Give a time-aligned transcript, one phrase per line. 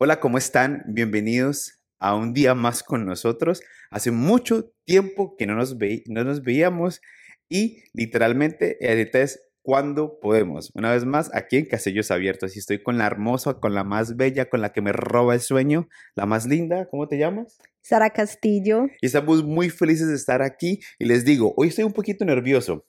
[0.00, 0.84] Hola, ¿cómo están?
[0.86, 3.62] Bienvenidos a un día más con nosotros.
[3.90, 7.00] Hace mucho tiempo que no nos, no nos veíamos
[7.48, 10.70] y literalmente ahorita es cuando podemos.
[10.76, 12.54] Una vez más, aquí en Casellos Abiertos.
[12.54, 15.40] Y estoy con la hermosa, con la más bella, con la que me roba el
[15.40, 16.86] sueño, la más linda.
[16.88, 17.58] ¿Cómo te llamas?
[17.82, 18.86] Sara Castillo.
[19.00, 20.78] Y estamos muy felices de estar aquí.
[21.00, 22.86] Y les digo, hoy estoy un poquito nervioso.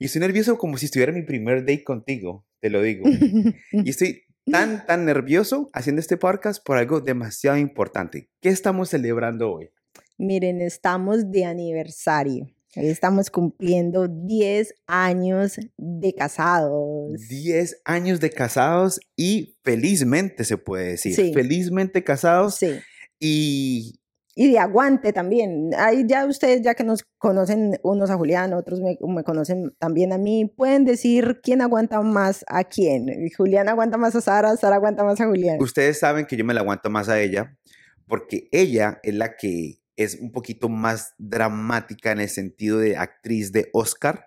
[0.00, 3.08] Y estoy nervioso como si estuviera mi primer date contigo, te lo digo.
[3.72, 8.28] y estoy tan, tan nervioso haciendo este podcast por algo demasiado importante.
[8.40, 9.70] ¿Qué estamos celebrando hoy?
[10.18, 12.46] Miren, estamos de aniversario.
[12.76, 17.12] Hoy estamos cumpliendo 10 años de casados.
[17.28, 21.14] 10 años de casados y felizmente se puede decir.
[21.14, 21.32] Sí.
[21.32, 22.56] Felizmente casados.
[22.56, 22.78] Sí.
[23.18, 23.97] Y
[24.40, 25.72] y de aguante también.
[25.76, 30.12] Ahí ya ustedes, ya que nos conocen unos a Julián, otros me, me, conocen también
[30.12, 33.08] a mí, pueden decir quién aguanta más a quién.
[33.36, 35.60] Julián aguanta más a Sara, Sara aguanta más a Julián.
[35.60, 37.58] Ustedes saben que yo me la aguanto más a ella
[38.06, 43.50] porque ella es la que es un poquito más dramática en el sentido de actriz
[43.50, 44.24] de Oscar.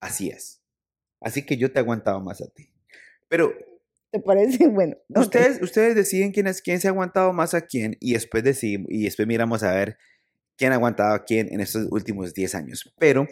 [0.00, 0.60] Así es.
[1.22, 2.74] Así que yo te aguantaba más a ti.
[3.26, 3.54] Pero
[4.16, 4.68] ¿Te parece?
[4.68, 4.96] Bueno.
[5.08, 8.86] Ustedes, ustedes deciden quién, es, quién se ha aguantado más a quién y después, decidimos,
[8.90, 9.98] y después miramos a ver
[10.56, 12.94] quién ha aguantado a quién en estos últimos 10 años.
[12.98, 13.26] Pero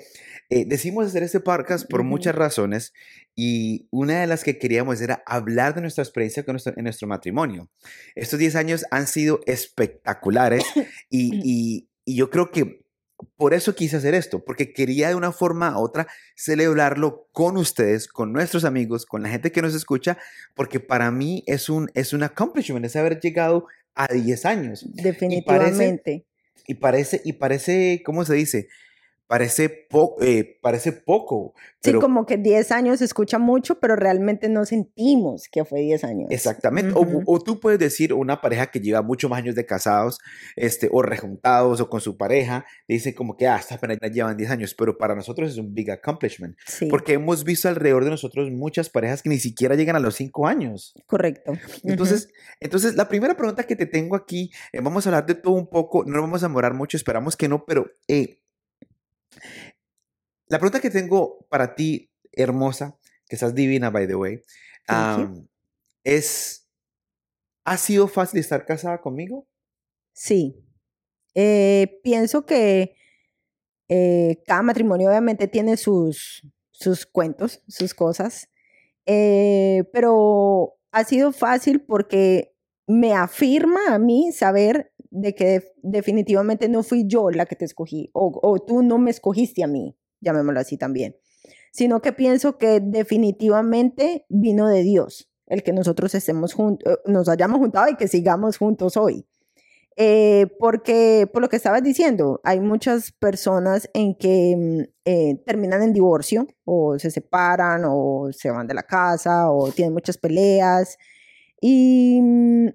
[0.51, 2.93] eh, decidimos hacer este podcast por muchas razones
[3.35, 7.09] y una de las que queríamos era hablar de nuestra experiencia con nuestro, en nuestro
[7.09, 7.71] matrimonio.
[8.15, 10.65] Estos 10 años han sido espectaculares
[11.09, 12.84] y, y, y yo creo que
[13.37, 18.09] por eso quise hacer esto, porque quería de una forma u otra celebrarlo con ustedes,
[18.09, 20.19] con nuestros amigos, con la gente que nos escucha,
[20.55, 24.85] porque para mí es un, es un accomplishment, es haber llegado a 10 años.
[24.95, 26.27] Definitivamente.
[26.67, 28.69] Y parece, y parece, y parece ¿cómo se dice?
[29.27, 31.55] Parece, po eh, parece poco.
[31.83, 31.99] Pero...
[31.99, 36.05] Sí, como que 10 años se escucha mucho, pero realmente no sentimos que fue 10
[36.05, 36.27] años.
[36.31, 36.93] Exactamente.
[36.93, 37.23] Uh -huh.
[37.27, 40.19] o, o, tú puedes decir una pareja que lleva muchos más años de casados,
[40.57, 43.81] este, o rejuntados, o con su pareja, dice como que, ah, estas
[44.13, 46.57] llevan 10 años, pero para nosotros es un big accomplishment.
[46.67, 46.87] Sí.
[46.87, 50.47] Porque hemos visto alrededor de nosotros muchas parejas que ni siquiera llegan a los 5
[50.47, 50.95] años.
[51.07, 51.53] Correcto.
[51.83, 52.57] Entonces, uh -huh.
[52.61, 55.69] entonces, la primera pregunta que te tengo aquí, eh, vamos a hablar de todo un
[55.69, 57.87] poco, no nos vamos a demorar mucho, esperamos que no, pero...
[58.09, 58.41] Eh,
[60.49, 64.43] la pregunta que tengo para ti, hermosa, que estás divina, by the way,
[64.89, 65.47] um,
[66.03, 66.69] es,
[67.65, 69.47] ¿ha sido fácil estar casada conmigo?
[70.13, 70.57] Sí.
[71.35, 72.97] Eh, pienso que
[73.89, 78.49] eh, cada matrimonio obviamente tiene sus, sus cuentos, sus cosas,
[79.07, 82.55] eh, pero ha sido fácil porque
[82.87, 87.65] me afirma a mí saber de que de, definitivamente no fui yo la que te
[87.65, 91.17] escogí o, o tú no me escogiste a mí llamémoslo así también,
[91.71, 97.29] sino que pienso que definitivamente vino de Dios el que nosotros estemos juntos, eh, nos
[97.29, 99.27] hayamos juntado y que sigamos juntos hoy.
[99.97, 105.83] Eh, porque, por lo que estabas diciendo, hay muchas personas en que mm, eh, terminan
[105.83, 110.99] en divorcio o se separan o se van de la casa o tienen muchas peleas.
[111.61, 112.69] Y mm,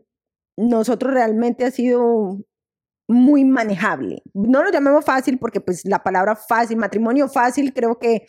[0.59, 2.37] nosotros realmente ha sido
[3.07, 4.21] muy manejable.
[4.33, 8.27] No lo llamemos fácil porque pues la palabra fácil, matrimonio fácil creo que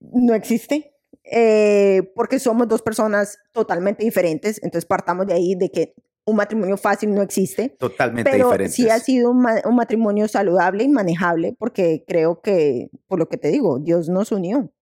[0.00, 0.92] no existe.
[1.30, 5.94] Eh, porque somos dos personas totalmente diferentes, entonces partamos de ahí de que
[6.24, 7.76] un matrimonio fácil no existe.
[7.78, 8.72] Totalmente pero diferente.
[8.72, 13.28] Sí ha sido un, ma un, matrimonio saludable y manejable porque creo que, por lo
[13.28, 14.72] que te digo, Dios nos unió.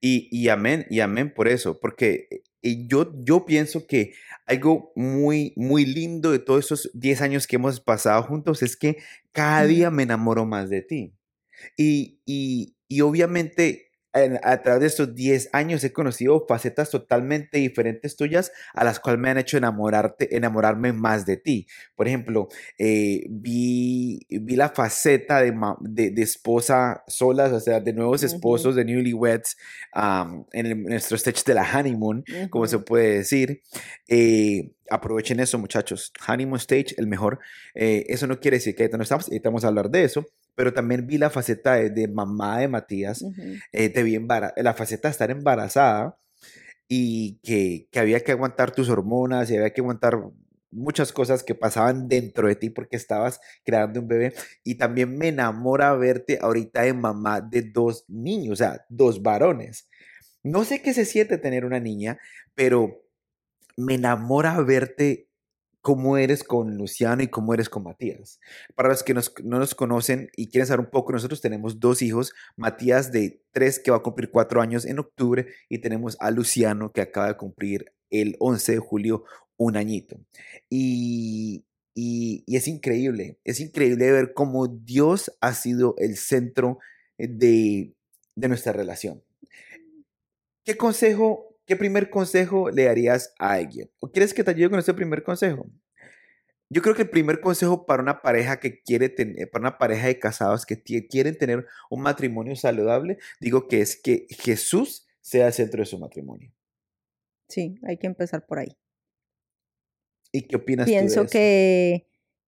[0.00, 4.14] Y, y amén, y amén por eso, porque y yo, yo pienso que
[4.46, 8.98] algo muy, muy lindo de todos esos 10 años que hemos pasado juntos es que
[9.32, 11.14] cada día me enamoro más de ti.
[11.76, 18.16] Y, y, y obviamente a través de estos 10 años he conocido facetas totalmente diferentes
[18.16, 21.66] tuyas a las cuales me han hecho enamorarte, enamorarme más de ti.
[21.94, 22.48] Por ejemplo,
[22.78, 28.74] eh, vi, vi la faceta de, de, de, esposa solas, o sea, de nuevos esposos,
[28.74, 28.84] uh -huh.
[28.84, 29.56] de newlyweds,
[29.94, 32.48] um, en, el, en, nuestro stage de la honeymoon, uh -huh.
[32.50, 33.62] como se puede decir.
[34.08, 36.12] Eh, aprovechen eso, muchachos.
[36.26, 37.38] Honeymoon stage, el mejor.
[37.74, 40.26] Eh, eso no quiere decir que ahorita no estamos, ahorita vamos a hablar de eso,
[40.54, 43.62] pero también vi la faceta de, de mamá de Matías, uh -huh.
[43.72, 44.18] eh, te vi
[44.56, 46.18] la faceta de estar embarazada
[46.88, 50.18] y que, que, había que aguantar tus hormonas y había que aguantar
[50.70, 54.34] muchas cosas que pasaban dentro de ti porque estabas creando un bebé
[54.64, 59.88] y también me enamora verte ahorita de mamá de dos niños, o sea, dos varones.
[60.42, 62.18] No sé qué se siente tener una niña,
[62.54, 63.02] pero
[63.78, 65.28] me enamora verte
[65.80, 68.40] cómo eres con Luciano y cómo eres con Matías.
[68.74, 72.02] Para los que nos, no nos conocen y quieren saber un poco, nosotros tenemos dos
[72.02, 76.32] hijos, Matías de tres que va a cumplir cuatro años en octubre y tenemos a
[76.32, 79.24] Luciano que acaba de cumplir el 11 de julio
[79.56, 80.18] un añito.
[80.68, 81.64] Y,
[81.94, 86.80] y, y, es increíble, es increíble ver cómo Dios ha sido el centro
[87.16, 87.94] de,
[88.34, 89.22] de nuestra relación.
[90.64, 93.90] ¿Qué consejo, qué primer consejo le darías a alguien?
[94.00, 95.70] ¿O quieres que te ayude con este primer consejo?
[96.70, 100.06] Yo creo que el primer consejo para una pareja que quiere tener, para una pareja
[100.06, 105.52] de casados que quieren tener un matrimonio saludable, digo que es que Jesús sea el
[105.52, 106.52] centro de su matrimonio.
[107.48, 108.76] Sí, hay que empezar por ahí.
[110.32, 111.32] ¿Y qué opinas Pienso tú de eso?
[111.32, 112.06] que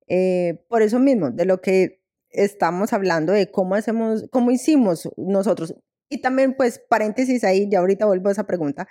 [0.08, 5.74] eh, por eso mismo, de lo que estamos hablando, de cómo hacemos, cómo hicimos nosotros.
[6.10, 8.88] Y también, pues, paréntesis ahí, ya ahorita vuelvo a esa pregunta.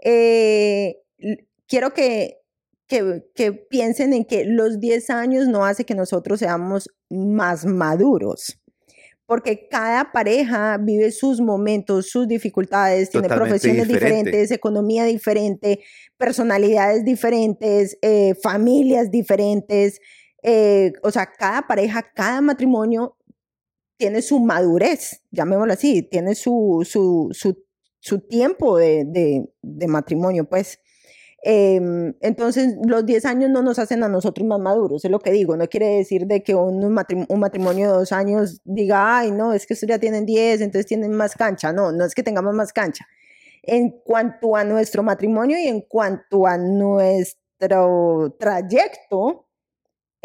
[0.00, 0.96] Eh,
[1.66, 2.38] quiero que,
[2.86, 8.58] que, que, piensen en que los 10 años no hace que nosotros seamos más maduros
[9.28, 14.30] porque cada pareja vive sus momentos, sus dificultades, tiene profesiones diferente.
[14.30, 15.80] diferentes, economía diferente,
[16.16, 20.00] personalidades diferentes, eh, familias diferentes.
[20.42, 23.18] Eh, o sea, cada pareja, cada matrimonio
[23.98, 27.66] tiene su madurez, llamémoslo así, tiene su, su, su,
[28.00, 30.80] su tiempo de, de, de, matrimonio, pues.
[31.44, 31.80] Eh,
[32.20, 35.56] entonces, los 10 años no nos hacen a nosotros más maduros, es lo que digo.
[35.56, 39.66] No quiere decir de que un un matrimonio de dos años diga, ay, no, es
[39.66, 41.72] que ustedes ya tienen 10, entonces tienen más cancha.
[41.72, 43.06] No, no es que tengamos más cancha.
[43.62, 49.47] En cuanto a nuestro matrimonio y en cuanto a nuestro trayecto,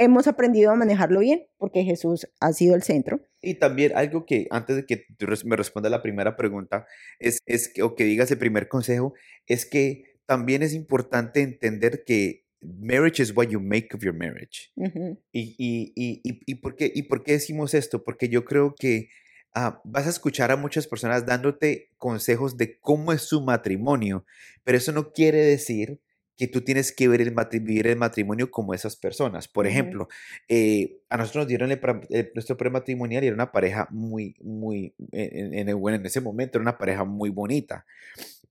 [0.04, 3.22] hemos aprendido a manejarlo bien, porque Jesús ha sido el centro.
[3.42, 5.06] Y también algo que antes de que
[5.46, 6.86] me responda la primera pregunta,
[7.20, 9.14] es, es que, o que digas el primer consejo,
[9.48, 14.72] es que también es importante entender que marriage is what you make of your marriage.
[14.76, 15.18] Uh -huh.
[15.32, 18.04] y, y, y, y, por qué, ¿Y por qué decimos esto?
[18.04, 19.10] Porque yo creo que
[19.56, 24.26] uh, vas a escuchar a muchas personas dándote consejos de cómo es su matrimonio,
[24.64, 26.00] pero eso no quiere decir
[26.36, 29.48] que tú tienes que ver el vivir el matrimonio como esas personas.
[29.48, 29.72] Por uh -huh.
[29.72, 30.08] ejemplo,
[30.48, 34.96] eh, a nosotros nos dieron el, el, nuestro prematrimonial y era una pareja muy, muy,
[35.12, 37.86] en, en, bueno, en ese momento era una pareja muy bonita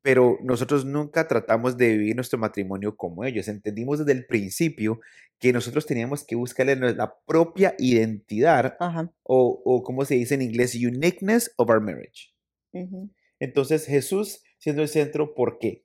[0.03, 3.47] pero nosotros nunca tratamos de vivir nuestro matrimonio como ellos.
[3.47, 5.01] Entendimos desde el principio
[5.39, 8.77] que nosotros teníamos que buscarle la propia identidad
[9.23, 12.33] o, o, como se dice en inglés, uniqueness of our marriage.
[12.73, 13.11] Uh -huh.
[13.39, 15.85] Entonces, Jesús siendo el centro, ¿por qué?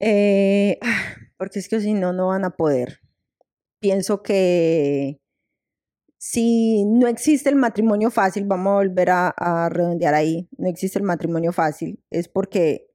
[0.00, 0.78] Eh,
[1.36, 3.00] porque es que si no, no van a poder.
[3.80, 5.20] Pienso que
[6.18, 10.98] si no existe el matrimonio fácil, vamos a volver a, a, redondear ahí, no existe
[10.98, 12.90] el matrimonio fácil, es porque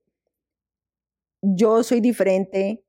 [1.41, 2.85] yo soy diferente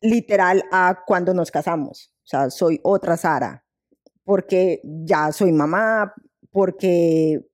[0.00, 3.66] literal a cuando nos casamos, o sea, soy otra Sara,
[4.24, 6.14] porque ya soy mamá,
[6.50, 7.44] porque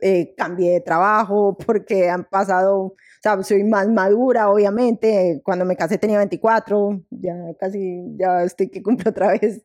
[0.00, 2.94] eh, cambié de trabajo, porque han pasado,
[3.42, 9.10] soy más madura, obviamente, cuando me casé tenía 24, ya casi, ya estoy que cumplo
[9.10, 9.62] otra vez.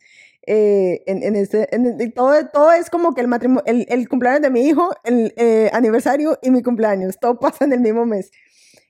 [0.48, 4.42] Eh, en, en, este, en, todo, todo es como que el, matrimonio, el, el cumpleaños
[4.42, 8.32] de mi hijo, el eh, aniversario y mi cumpleaños, todo pasa en el mismo mes.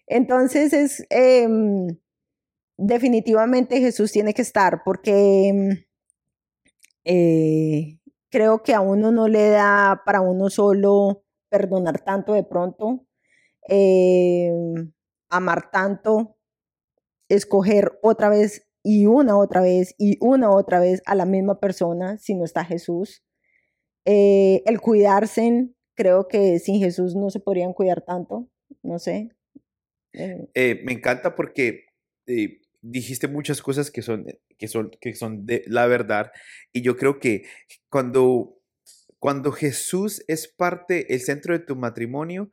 [0.07, 1.47] Entonces es eh,
[2.79, 5.85] definitivamente Jesús tiene que estar porque
[7.03, 7.99] eh,
[8.29, 13.05] creo que a uno no le da para uno solo perdonar tanto de pronto,
[13.69, 14.51] eh,
[15.29, 16.37] amar tanto,
[17.29, 22.17] escoger otra vez y una otra vez y una otra vez a la misma persona
[22.17, 23.23] si no está Jesús.
[24.05, 28.49] Eh, el cuidarse, creo que sin Jesús no se podrían cuidar tanto,
[28.81, 29.29] no sé.
[30.13, 30.47] Eh.
[30.53, 31.85] Eh, me encanta porque
[32.81, 34.25] dijiste muchas cosas que son,
[34.57, 36.31] que, son, que son de la verdad
[36.71, 37.43] y yo creo que
[37.89, 38.59] cuando,
[39.17, 42.51] cuando Jesús es parte, el centro de tu matrimonio,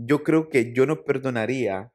[0.00, 1.92] yo creo que yo no perdonaría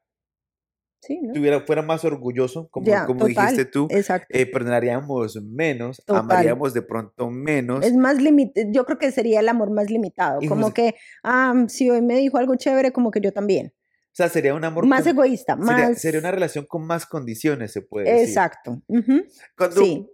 [1.02, 1.34] Sí, ¿no?
[1.34, 3.88] tuviera, fuera más orgulloso, como, como total, dijiste tú,
[4.30, 6.22] eh, perdonaríamos menos, Total.
[6.22, 7.86] amaríamos de pronto menos.
[7.86, 11.66] Es más limitado, yo creo que sería el amor más limitado, Y como que, ah,
[11.68, 13.74] si hoy me dijo algo chévere, como que yo también.
[13.76, 16.02] O sea, sería un amor Más con- egoísta, sería, más...
[16.02, 18.28] sería una relación con más condiciones, se puede decir.
[18.30, 18.82] Exacto.
[18.88, 19.24] ujú,
[19.58, 20.08] Cuando, Sí.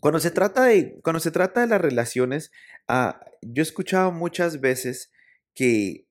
[0.00, 2.52] cuando se trata de, cuando se trata de las relaciones,
[2.86, 5.10] ah, yo he escuchado muchas veces
[5.54, 6.06] que,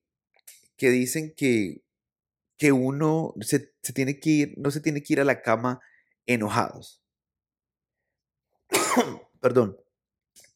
[0.78, 1.82] que dicen que,
[2.56, 5.80] que uno se, se tiene que ir, no se tiene que ir a la cama
[6.26, 7.02] enojados.
[9.40, 9.76] Perdón.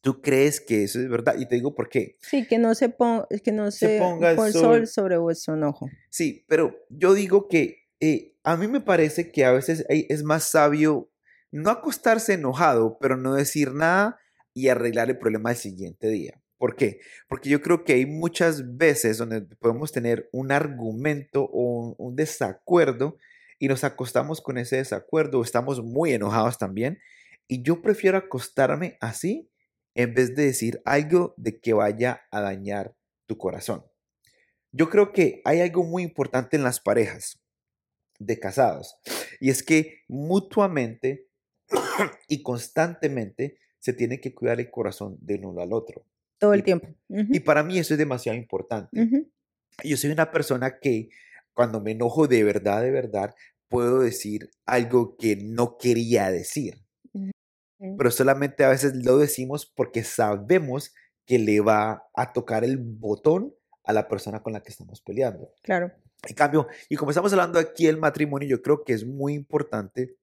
[0.01, 1.35] ¿Tú crees que eso es verdad?
[1.37, 2.17] Y te digo por qué.
[2.21, 4.51] Sí, que no se, pon- que no Se se, ponga el sol.
[4.51, 5.89] sol sobre vuestro enojo.
[6.09, 10.43] Sí, pero yo digo que eh, a mí me parece que a veces es más
[10.49, 11.09] sabio
[11.51, 14.19] no acostarse enojado, pero no decir nada
[14.53, 16.42] y arreglar el problema el siguiente día.
[16.63, 17.01] ¿Por qué?
[17.27, 23.17] Porque yo creo que hay muchas veces donde podemos tener un argumento o un, desacuerdo
[23.59, 27.01] y nos acostamos con ese desacuerdo, estamos muy enojados también,
[27.49, 29.51] y yo prefiero acostarme así
[29.93, 33.83] en vez de decir algo de que vaya a dañar tu corazón.
[34.71, 37.41] Yo creo que hay algo muy importante en las parejas
[38.19, 38.95] de casados
[39.41, 41.27] y es que mutuamente
[42.29, 46.05] y constantemente se tiene que cuidar el corazón de uno al otro.
[46.43, 46.89] Todo el tiempo.
[47.07, 48.89] Y para mí eso es demasiado importante.
[49.81, 51.07] Yo soy una persona que
[51.53, 53.33] cuando me enojo de verdad, de verdad,
[53.69, 56.83] puedo decir algo que no quería decir,
[57.97, 60.93] pero solamente a veces lo decimos porque sabemos
[61.25, 65.53] que le va a tocar el botón a la persona con la que estamos peleando.
[65.61, 65.93] Claro.
[66.27, 70.17] En cambio, y como estamos hablando aquí del matrimonio, yo creo que es muy importante,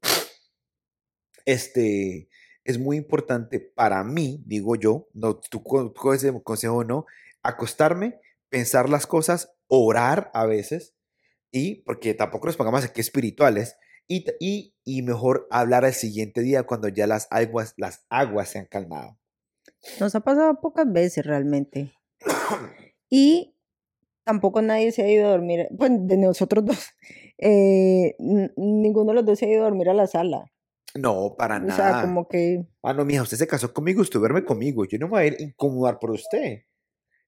[1.46, 2.28] este,
[2.70, 7.06] es muy importante para mí, digo yo, no, tú co- coges ese consejo o no,
[7.42, 10.94] acostarme, pensar las cosas, orar a veces,
[11.52, 13.76] y porque tampoco nos pongamos aquí espirituales,
[14.08, 18.58] y, y, y mejor hablar al siguiente día cuando ya las aguas, las aguas se
[18.58, 19.18] han calmado.
[20.00, 21.92] Nos ha pasado pocas veces realmente.
[23.08, 23.54] Y
[24.24, 26.88] tampoco nadie se ha ido a dormir, pues de nosotros dos,
[27.38, 28.14] eh,
[28.56, 30.52] ninguno de los dos se ha ido a dormir a la sala.
[30.94, 32.02] No, para O sea, nada.
[32.02, 34.84] como que Ah, no, mija, usted se casó conmigo, usted duerme conmigo.
[34.84, 36.62] Yo no me voy a ir a incomodar por usted.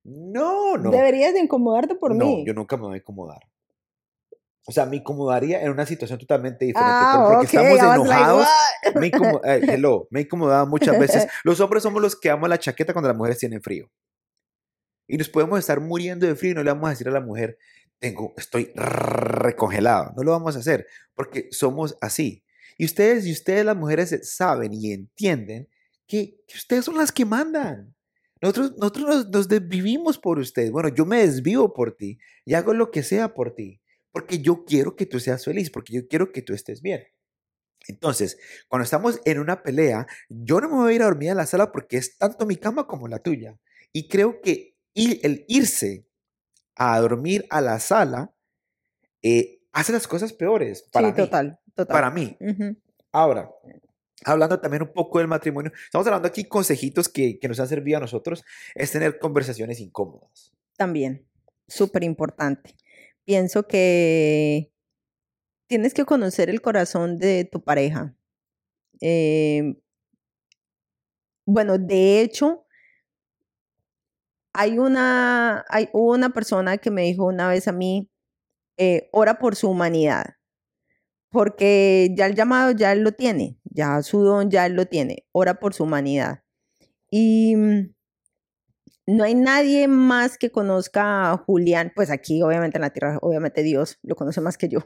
[0.05, 0.91] No, no.
[0.91, 2.45] deberías de incomodarte por no, mí.
[2.47, 3.41] yo nunca me voy a incomodar.
[4.67, 6.93] O sea, me incomodaría en una situación totalmente diferente.
[6.95, 8.47] Ah, porque ok, estamos like, enojados.
[8.85, 11.27] "What?" me, incomo- eh, hello, me he incomodado muchas veces.
[11.45, 13.91] Los hombres somos los que damos la chaqueta cuando las mujeres tienen frío.
[15.09, 17.21] Y nos podemos estar muriendo de frío y no le vamos a decir a la
[17.21, 17.59] mujer,
[17.99, 20.13] tengo, estoy recongelado.
[20.17, 22.45] No lo vamos a hacer porque somos así.
[22.79, 25.69] Y ustedes y ustedes las mujeres saben y entienden
[26.07, 27.95] que, que ustedes son las que mandan.
[28.41, 30.71] Nosotros, nosotros nos, nos desvivimos por ustedes.
[30.73, 33.81] Bueno, yo me desvivo por ti y hago lo que sea por ti.
[34.11, 37.05] Porque yo quiero que tú seas feliz, porque yo quiero que tú estés bien.
[37.89, 38.39] Entonces,
[38.69, 41.47] cuando estamos en una pelea, yo no me voy a ir a dormir a la
[41.47, 43.59] sala porque es tanto mi cama como la tuya.
[43.93, 46.07] Y creo que ir- el irse
[46.77, 48.35] a dormir a la sala
[49.23, 51.17] eh, hace las cosas peores para sí, mí.
[51.25, 51.95] total, total.
[51.95, 52.37] Para mí.
[53.13, 53.51] Ahora,
[54.25, 57.99] hablando también un poco del matrimonio, estamos hablando aquí consejitos que, que nos han servido
[57.99, 60.53] a nosotros, es tener conversaciones incómodas.
[60.77, 61.27] También,
[61.69, 62.75] súper importante.
[63.25, 64.73] Pienso que
[65.67, 68.15] tienes que conocer el corazón de tu pareja.
[69.01, 69.75] Eh,
[71.47, 72.67] bueno, de hecho,
[74.53, 78.11] hay una, hay, una persona que me dijo una vez a mí,
[78.77, 80.37] eh, ora por su humanidad,
[81.33, 85.27] porque ya el llamado ya él lo tiene, ya su don ya él lo tiene,
[85.33, 86.45] ora por su humanidad.
[87.11, 87.95] Y mm,
[89.07, 93.63] no hay nadie más que conozca a Julián, pues aquí obviamente en la tierra, obviamente
[93.63, 94.81] Dios lo conoce más que yo,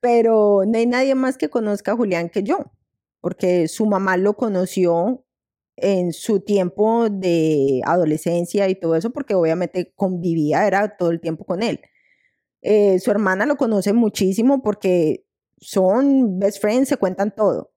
[0.00, 2.72] pero no hay nadie más que conozca a Julián que yo,
[3.20, 5.24] porque su mamá lo conoció
[5.76, 11.44] en su tiempo de adolescencia y todo eso, porque obviamente convivía, era todo el tiempo
[11.44, 11.80] con él.
[12.62, 15.24] Eh, su hermana lo conoce muchísimo porque
[15.62, 17.72] son best friends, se cuentan todo,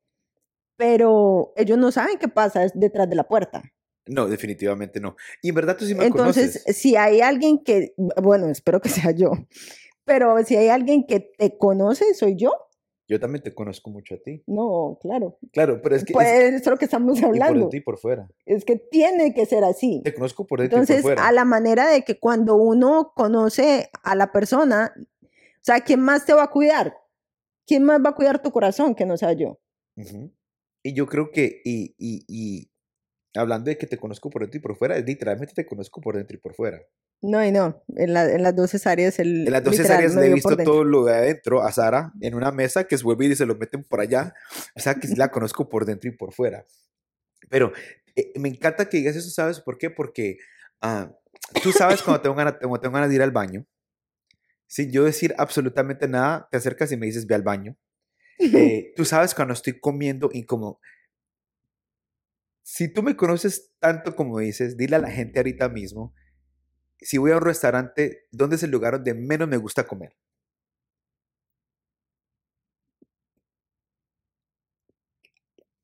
[0.75, 3.63] pero ellos no saben qué pasa detrás de la puerta.
[4.07, 5.15] No, definitivamente no.
[5.41, 6.77] Y en verdad tú sí me Entonces, conoces.
[6.77, 9.31] si hay alguien que, bueno, espero que sea yo,
[10.03, 12.51] pero si hay alguien que te conoce, soy yo.
[13.07, 14.43] Yo también te conozco mucho a ti.
[14.47, 15.37] No, claro.
[15.53, 17.69] Claro, pero es que Pues es, es lo que estamos y por hablando.
[17.71, 18.27] y por fuera.
[18.47, 20.01] Es que tiene que ser así.
[20.03, 21.27] Te conozco por dentro y Entonces, por fuera.
[21.27, 25.29] a la manera de que cuando uno conoce a la persona, o
[25.61, 26.95] sea, ¿quién más te va a cuidar?
[27.65, 29.59] ¿Quién más va a cuidar tu corazón que no sea yo?
[29.95, 30.31] Ujú.
[30.83, 32.71] Y yo creo que, y, y, y
[33.35, 36.37] hablando de que te conozco por dentro y por fuera, literalmente te conozco por dentro
[36.37, 36.79] y por fuera.
[37.21, 40.13] No, y no, en, la- en las dos áreas el En las dos literal, áreas
[40.15, 43.03] me le he visto todo lo de adentro a Sara en una mesa que se
[43.03, 44.33] vuelve y se lo meten por allá.
[44.75, 46.65] O sea que la conozco por dentro y por fuera.
[47.49, 47.71] Pero
[48.15, 49.89] eh, me encanta que digas eso, ¿sabes por qué?
[49.89, 50.37] Porque
[50.81, 51.11] ah,
[51.63, 53.65] tú sabes cuando tengo, ganas, cuando tengo ganas de ir al baño.
[54.67, 57.77] Sin yo decir absolutamente nada, te acercas y me dices, ve al baño.
[58.39, 60.79] Eh, tú sabes cuando estoy comiendo y como...
[62.63, 66.13] Si tú me conoces tanto como dices, dile a la gente ahorita mismo,
[66.99, 70.15] si voy a un restaurante, ¿dónde es el lugar donde menos me gusta comer?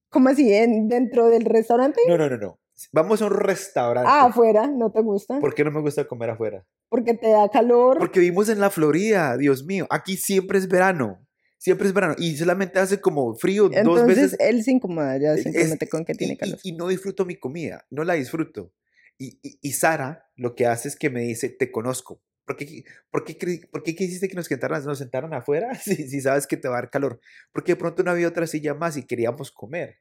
[0.10, 0.54] ¿Cómo así?
[0.54, 2.02] ¿En- ¿Dentro del restaurante?
[2.08, 2.60] No, no, no, no.
[2.92, 4.10] Vamos a un restaurante.
[4.12, 5.40] Ah, afuera, ¿no te gusta?
[5.40, 6.66] ¿Por qué no me gusta comer afuera?
[6.90, 7.98] Porque te da calor.
[8.00, 9.88] Porque vivimos en la Florida, Dios mío.
[9.90, 11.26] Aquí siempre es verano.
[11.58, 12.16] Siempre es verano.
[12.18, 14.36] Y solamente hace como frío dos Entonces veces.
[14.40, 16.60] él se incomoda ya Es- simplemente con que tiene y- calor.
[16.64, 18.74] Y, no disfruto mi comida, no la disfruto.
[19.18, 22.22] Y, y, y Sara lo que hace es que me dice, te conozco.
[22.46, 26.20] ¿Por qué, por qué, por qué quisiste que nos sentaran, nos sentaran afuera si, si,
[26.22, 27.20] sabes que te va a dar calor?
[27.54, 29.98] Porque de pronto no había otra silla más y queríamos comer.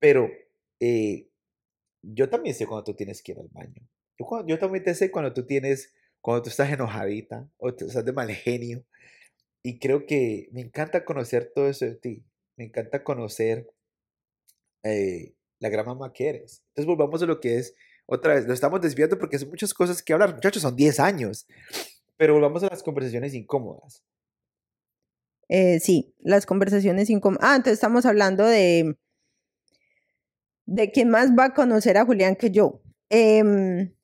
[0.00, 0.28] Pero
[0.80, 1.28] eh,
[2.12, 3.88] yo también sé cuando tú tienes que ir al baño.
[4.18, 8.12] Yo, yo también te sé cuando tú tienes, cuando tú estás enojadita o estás de
[8.12, 8.84] mal genio.
[9.62, 12.24] Y creo que me encanta conocer todo eso de ti.
[12.56, 13.66] Me encanta conocer
[14.82, 16.62] eh, la gran mamá que eres.
[16.68, 17.74] Entonces volvamos a lo que es,
[18.06, 20.34] otra vez, lo estamos desviando porque son muchas cosas que hablar.
[20.34, 21.46] Muchachos, son 10 años.
[22.16, 24.04] Pero volvamos a las conversaciones incómodas.
[25.48, 27.44] Eh, sí, las conversaciones incómodas.
[27.44, 28.96] Ah, entonces estamos hablando de,
[30.66, 32.82] de quién más va a conocer a Julián que yo.
[33.10, 33.94] Em,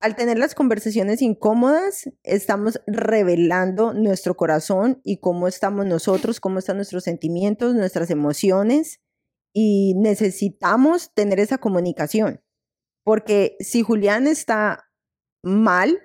[0.00, 6.76] al tener las conversaciones incómodas, estamos revelando nuestro corazón y cómo estamos nosotros, cómo están
[6.76, 9.00] nuestros sentimientos, nuestras emociones
[9.52, 12.42] y necesitamos tener esa comunicación.
[13.04, 14.90] Porque si Julián está
[15.44, 16.00] mal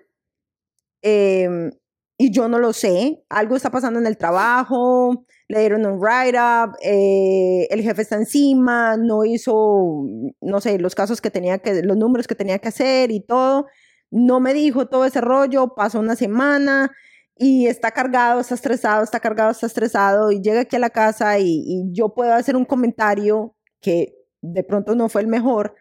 [1.01, 1.71] em,
[2.19, 6.75] y yo no lo sé, algo está pasando en el trabajo, le dieron un write-up,
[6.81, 10.05] eh, el jefe está encima, no hizo,
[10.41, 13.67] no sé, los casos que tenía que, los números que tenía que hacer y todo,
[14.11, 16.91] no me dijo todo ese rollo, pasó una semana
[17.35, 21.39] y está cargado, está estresado, está cargado, está estresado y llega aquí a la casa
[21.39, 25.75] y, yo puedo hacer un comentario que de pronto no fue el mejor,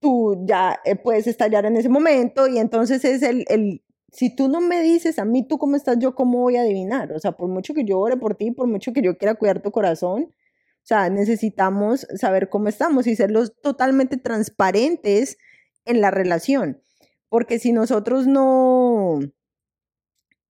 [0.00, 4.48] tú ya eh, puedes estallar en ese momento y entonces es el, el, si tú
[4.48, 7.32] no me dices a mí tú cómo estás, yo cómo voy a adivinar, o sea,
[7.32, 10.28] por mucho que yo ore por ti, por mucho que yo quiera cuidar tu corazón,
[10.30, 15.38] o sea, necesitamos saber cómo estamos y serlos totalmente transparentes
[15.86, 16.82] en la relación,
[17.28, 19.20] porque si nosotros no,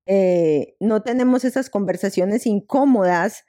[0.07, 3.45] eh, no tenemos esas conversaciones incómodas,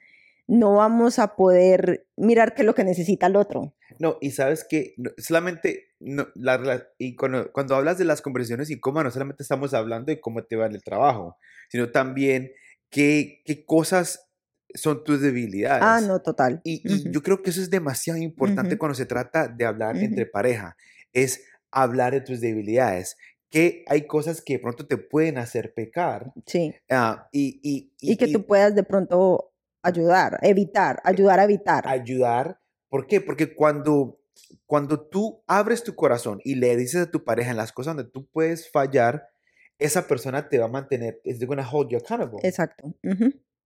[0.46, 3.74] no vamos a poder mirar qué es lo que necesita el otro.
[3.98, 9.04] No, y sabes que solamente, no, la, y cuando, cuando, hablas de las conversaciones incómodas,
[9.04, 12.52] no solamente estamos hablando de cómo te va en el trabajo, sino también
[12.90, 14.28] qué, qué cosas
[14.74, 15.82] son tus debilidades.
[15.82, 16.60] Ah, no, total.
[16.64, 20.26] Y, y yo creo que eso es demasiado importante cuando se trata de hablar entre
[20.26, 20.76] pareja,
[21.12, 23.16] es hablar de tus debilidades
[23.54, 26.32] que hay cosas que de pronto te pueden hacer pecar.
[26.44, 26.74] Sí.
[26.90, 31.86] Ah, y, y, y, que tú puedas de pronto ayudar, evitar, ayudar a evitar.
[31.86, 32.58] Ayudar.
[32.88, 33.20] ¿Por qué?
[33.20, 34.18] Porque cuando,
[34.66, 38.10] cuando tú abres tu corazón y le dices a tu pareja en las cosas donde
[38.10, 39.28] tú puedes fallar,
[39.78, 42.38] esa persona te va a mantener, es going to hold you accountable.
[42.42, 42.94] Exacto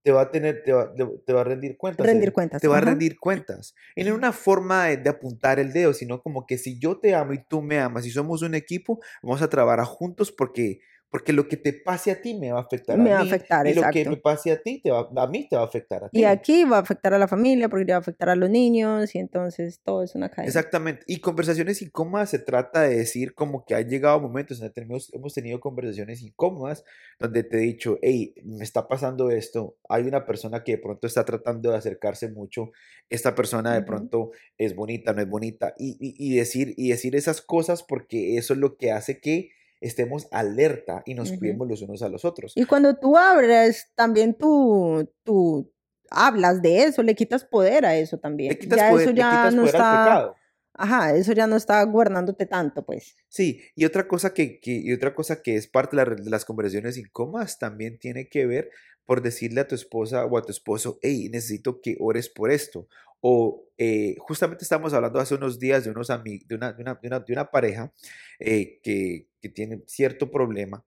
[0.08, 2.06] te va a tener, te va, te va a rendir cuentas.
[2.06, 2.62] Rendir cuentas.
[2.62, 3.74] Te va a rendir cuentas.
[3.94, 7.14] Y no una forma de, de, apuntar el dedo, sino como que si yo te
[7.14, 11.32] amo y tú me amas y somos un equipo, vamos a trabajar juntos porque porque
[11.32, 13.04] lo que te pase a ti me va a afectar a mí.
[13.04, 15.48] Me va a afectar, y lo que me pase a ti, te va, a mí
[15.48, 16.20] te va a afectar a ti.
[16.20, 19.14] Y aquí va a afectar a la familia, porque va a afectar a los niños,
[19.14, 20.48] y entonces todo es una cadena.
[20.48, 21.02] Exactamente.
[21.06, 25.34] Y conversaciones incómodas se trata de decir como que han llegado momentos en tenemos, hemos
[25.34, 26.84] tenido conversaciones incómodas
[27.18, 31.06] donde te he dicho, hey, me está pasando esto, hay una persona que de pronto
[31.06, 32.70] está tratando de acercarse mucho,
[33.08, 37.16] esta persona de pronto es bonita, no es bonita, y, y, y, decir, y decir
[37.16, 41.82] esas cosas porque eso es lo que hace que estemos alerta y nos cuidemos los
[41.82, 42.52] unos a los otros.
[42.56, 45.72] Y cuando tú abres, también tú, tú
[46.10, 48.50] hablas de eso, le quitas poder a eso también.
[48.50, 50.02] Le quitas poder, eso ya no está...
[50.02, 50.36] al pecado.
[50.80, 53.16] Ajá, eso ya no está gobernándote tanto, pues.
[53.28, 56.44] Sí, y otra cosa que, que y otra cosa que es parte de, de, las
[56.44, 58.70] conversaciones incómodas también tiene que ver
[59.04, 62.86] por decirle a tu esposa o a tu esposo, hey, necesito que ores por esto.
[63.20, 66.94] O eh, justamente estamos hablando hace unos días de, unos amigos, de, una, de, una,
[66.94, 67.92] de, una, pareja
[68.38, 70.84] eh, que, que, tiene cierto problema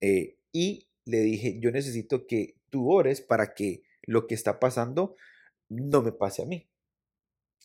[0.00, 5.16] eh, y le dije, yo necesito que tú ores para que lo que está pasando
[5.68, 6.68] no me pase a mí.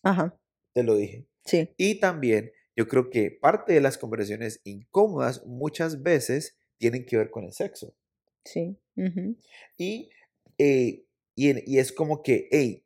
[0.03, 0.39] Ajá.
[0.73, 1.27] Te lo dije.
[1.45, 1.69] Sí.
[1.77, 7.29] Y también yo creo que parte de las conversaciones incómodas muchas veces tienen que ver
[7.29, 7.93] con el sexo.
[8.43, 8.77] Sí.
[9.77, 10.09] y,
[10.57, 12.83] y, y, es como que, hey,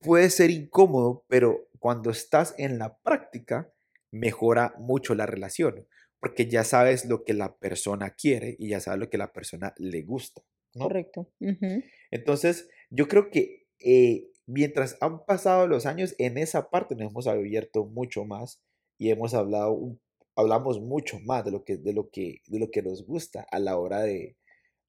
[0.00, 3.72] puede ser incómodo, pero cuando estás en la práctica,
[4.10, 5.86] mejora mucho la relación,
[6.20, 9.74] porque ya sabes lo que la persona quiere y ya sabes lo que la persona
[9.78, 10.42] le gusta.
[10.72, 11.30] Correcto.
[12.10, 17.26] Entonces, yo creo que eh, mientras han pasado los años, en esa parte nos hemos
[17.26, 18.60] abierto mucho más
[18.98, 19.96] y hemos hablado,
[20.36, 23.58] hablamos mucho más de lo que, de lo que, de lo que nos gusta a
[23.58, 24.36] la hora de,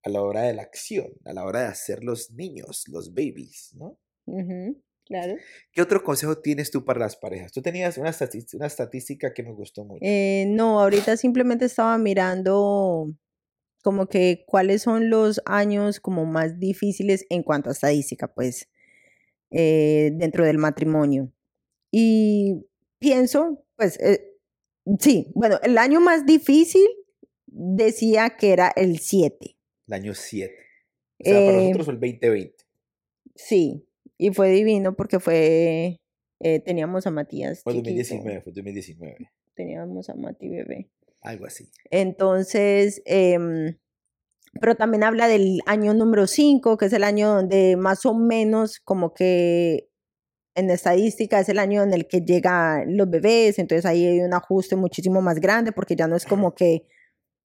[0.03, 3.71] a la hora de la acción, a la hora de hacer los niños, los babies,
[3.73, 3.97] ¿no?
[5.05, 5.35] Claro.
[5.71, 7.51] ¿Qué otro consejo tienes tú para las parejas?
[7.51, 8.11] Tú tenías una,
[8.53, 9.99] una estadística que me gustó mucho.
[10.01, 13.13] Eh, no, ahorita simplemente estaba mirando
[13.83, 18.67] como que cuáles son los años como más difíciles en cuanto a estadística, pues,
[19.51, 21.31] eh, dentro del matrimonio.
[21.91, 22.65] Y
[22.97, 24.33] pienso, pues, eh,
[24.99, 26.87] sí, bueno, el año más difícil
[27.45, 29.55] decía que era el 7.
[29.87, 30.55] El año 7.
[31.19, 32.55] O sea, para Eh, nosotros el 2020.
[33.35, 33.84] Sí,
[34.17, 35.97] y fue divino porque fue,
[36.41, 37.61] eh, teníamos a Matías.
[37.63, 39.31] Fue chiquito, 2019, fue 2019.
[39.55, 40.89] Teníamos a Mati bebé.
[41.21, 41.69] Algo así.
[41.89, 43.77] Entonces, em,
[44.59, 48.79] pero también habla del año número 5, que es el año donde más o menos
[48.79, 49.89] como que
[50.55, 54.33] en estadística es el año en el que llegan los bebés, entonces ahí hay un
[54.33, 56.87] ajuste muchísimo más grande porque ya no es como que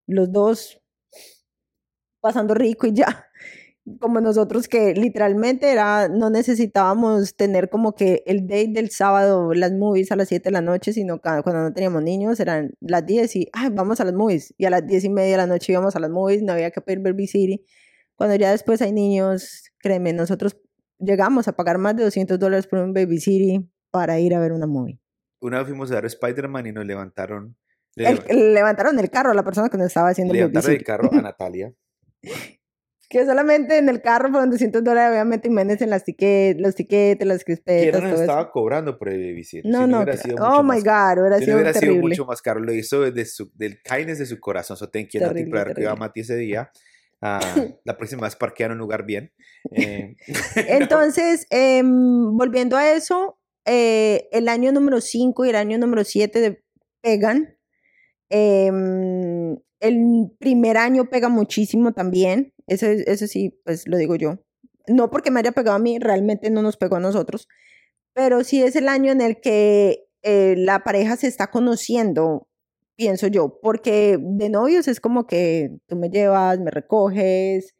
[0.07, 0.81] los dos
[2.21, 3.30] pasando rico y ya,
[3.99, 9.73] como nosotros que literalmente era, no necesitábamos tener como que el date del sábado, las
[9.73, 13.05] movies a las 7 de la noche, sino ca- cuando no teníamos niños eran las
[13.07, 15.47] 10 y, ay, vamos a las movies, y a las 10 y media de la
[15.47, 17.65] noche íbamos a las movies, no había que pedir Baby City.
[18.15, 20.57] Cuando ya después hay niños, créeme, nosotros
[20.99, 24.53] llegamos a pagar más de 200 dólares por un Baby City para ir a ver
[24.53, 25.01] una movie.
[25.41, 27.57] Una vez fuimos a ver Spider-Man y nos levantaron.
[27.97, 30.41] Le, El- leva- le levantaron el carro a la persona que nos estaba haciendo el
[30.41, 31.73] Baby levantaron el carro a Natalia.
[33.11, 37.27] Que solamente en el carro fueron 200 dólares, obviamente, menos en las tickets, los tiquetes,
[37.27, 39.69] las Que crispetas, no nos estaba cobrando por el babysitter.
[39.69, 41.81] No, si no, hubiera cla- sido oh my God, hubiera si no sido hubiera sido
[41.81, 42.03] terrible.
[42.09, 42.61] mucho más caro.
[42.61, 44.77] Lo hizo desde su, del kindness de su corazón.
[44.77, 45.99] So, thank you, Nati, Terrible, por haber cuidado a.
[45.99, 46.71] Mati ese día.
[47.21, 47.41] Ah,
[47.85, 49.33] la próxima vez parquear en un lugar bien.
[49.73, 50.15] Eh,
[50.69, 56.63] Entonces, em, volviendo a eso, eh, el año número 5 y el año número 7
[57.03, 57.57] pegan.
[59.81, 62.53] El primer año pega muchísimo también.
[62.67, 64.39] Eso, es- eso sí, pues lo digo yo.
[64.87, 67.49] No porque me haya pegado a mí, realmente no nos pegó a nosotros.
[68.15, 72.49] Pero sí es el año en el que eh, la pareja se está conociendo,
[72.97, 73.59] pienso yo.
[73.63, 77.75] Porque de novios es como que tú me llevas, me recoges,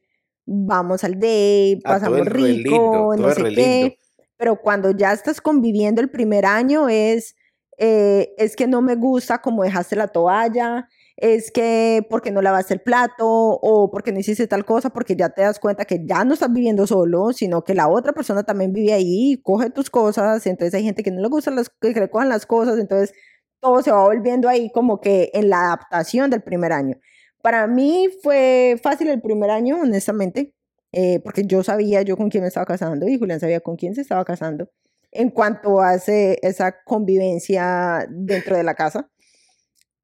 [0.47, 2.33] vamos al date, Ah, pasamos lindo,
[2.63, 3.99] rico, no sé qué.
[4.37, 7.35] Pero cuando ya estás conviviendo el primer año es,
[7.77, 10.89] eh, es que no me gusta como dejaste la toalla,
[11.21, 15.29] es que porque no lavaste el plato o porque no hiciste tal cosa, porque ya
[15.31, 18.73] te das cuenta que ya no estás viviendo solo, sino que la otra persona también
[18.73, 22.11] vive ahí, coge tus cosas, entonces hay gente que no le gusta las, que le
[22.11, 23.13] cojan las cosas, entonces
[23.61, 26.97] todo se va volviendo ahí como que en la adaptación del primer año.
[27.43, 30.55] Para mí fue fácil el primer año, honestamente,
[30.93, 33.95] eh, porque yo sabía yo con quién me estaba casando y Julián sabía con quién
[33.95, 34.71] se estaba casando
[35.13, 39.11] en cuanto a ese- esa convivencia dentro de la casa.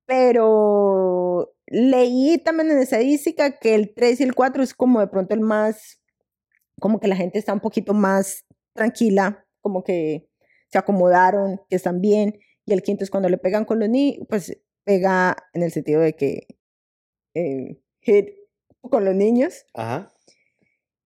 [0.06, 5.34] Pero leí también en estadística que el 3 y el 4 es como de pronto
[5.34, 6.00] el más,
[6.80, 10.28] como que la gente está un poquito más tranquila, como que
[10.70, 12.38] se acomodaron, que están bien.
[12.64, 16.00] Y el quinto es cuando le pegan con los niños, pues pega en el sentido
[16.00, 16.46] de que
[17.34, 18.28] eh, hit
[18.82, 19.66] con los niños.
[19.74, 20.12] Ajá.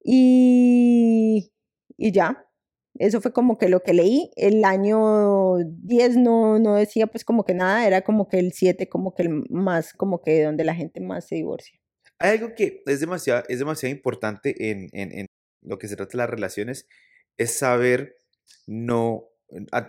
[0.02, 1.52] Y,
[1.96, 2.49] y ya,
[3.00, 4.30] eso fue como que lo que leí.
[4.36, 8.88] El año 10 no, no decía pues como que nada, era como que el 7
[8.88, 11.78] como que el más, como que donde la gente más se divorcia.
[12.18, 15.26] Hay algo que es demasiado, es demasiado importante en, en-
[15.62, 16.86] lo que se trata de las relaciones,
[17.36, 18.16] es saber
[18.66, 19.28] no,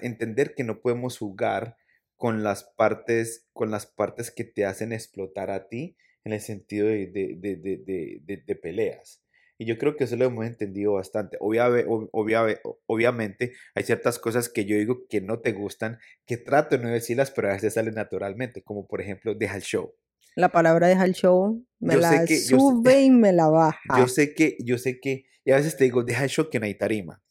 [0.02, 1.78] entender que no podemos jugar
[2.15, 6.88] con las partes, con las partes que te hacen explotar a ti en el sentido
[6.88, 9.21] de- de- de- de peleas.
[9.62, 11.38] Y yo creo que eso lo hemos entendido bastante.
[11.39, 16.38] Obviabe- ob- obviabe- obviamente hay ciertas cosas que yo digo que no te gustan, que
[16.38, 19.93] trato de no decirlas, pero a veces salen naturalmente, como por ejemplo, deja el show.
[20.36, 23.50] La palabra deja el show, me Yo la que- yo sé- sube y me la
[23.50, 23.80] baja.
[24.00, 26.60] Yo sé que, yo sé que, y a veces te digo, deja el show que
[26.60, 27.21] no hay tarima.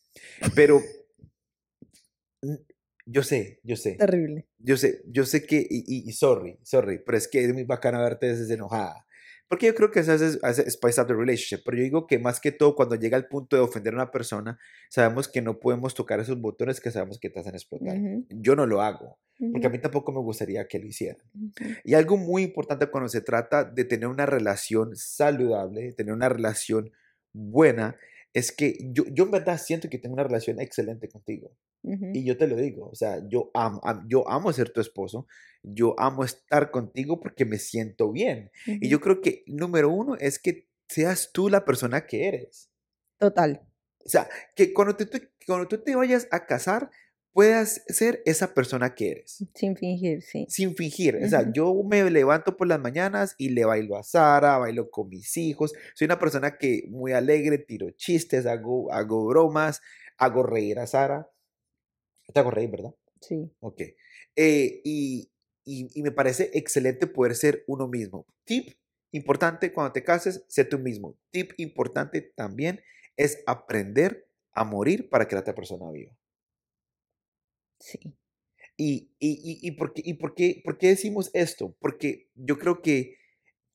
[0.54, 0.80] Pero
[3.06, 4.46] yo sé, yo sé, Terrible.
[4.58, 7.64] yo sé, yo sé que, y, y- y sorry, sorry, pero es que es muy
[7.64, 9.04] bacano verte desde enojada.
[9.50, 11.64] Porque yo creo que eso hace, hace spice up the relationship.
[11.64, 14.10] Pero yo digo que más que todo, cuando llega el punto de ofender a una
[14.12, 17.98] persona, sabemos que no podemos tocar esos botones que sabemos que te hacen explotar.
[18.28, 19.18] Yo no lo hago,
[19.50, 21.26] porque a mí tampoco me gustaría que lo hicieran.
[21.82, 26.28] Y algo muy importante cuando se trata de tener una relación saludable, de tener una
[26.28, 26.92] relación
[27.32, 27.96] buena,
[28.32, 31.50] es que yo, yo en verdad siento que tengo una relación excelente contigo.
[31.82, 32.10] Ujú.
[32.12, 35.26] Y yo te lo digo, o sea, yo amo, am- yo amo ser tu esposo,
[35.62, 38.50] yo amo estar contigo porque me siento bien.
[38.66, 42.70] Y yo creo que número uno es que seas tú la persona que eres.
[43.18, 43.62] Total.
[44.04, 46.90] O sea, que cuando, te- tú- cuando tú te vayas a casar,
[47.32, 50.46] puedas ser esa persona que eres Sin fingir, sí.
[50.48, 51.16] sin fingir.
[51.22, 55.08] O sea, yo me levanto por las mañanas y le bailo a Sara, bailo con
[55.08, 55.72] mis hijos.
[55.94, 59.80] Soy una persona que muy alegre, tiro chistes, hago, hago bromas,
[60.18, 61.28] hago reír a Sara.
[62.32, 62.94] Te hago reír, ¿verdad?
[63.20, 63.50] Sí.
[63.60, 63.82] Ok.
[64.36, 65.30] Eh, y,
[65.64, 68.26] y- y me parece excelente poder ser uno mismo.
[68.44, 68.70] Tip
[69.12, 71.16] importante cuando te cases, sé tú mismo.
[71.30, 72.80] Tip importante también
[73.16, 76.12] es aprender a morir para que la otra persona viva.
[77.78, 77.98] Sí.
[78.78, 79.30] ¿Y, y,
[79.62, 81.76] y, y por, qué, y por, qué, por qué decimos esto?
[81.80, 83.18] Porque yo creo que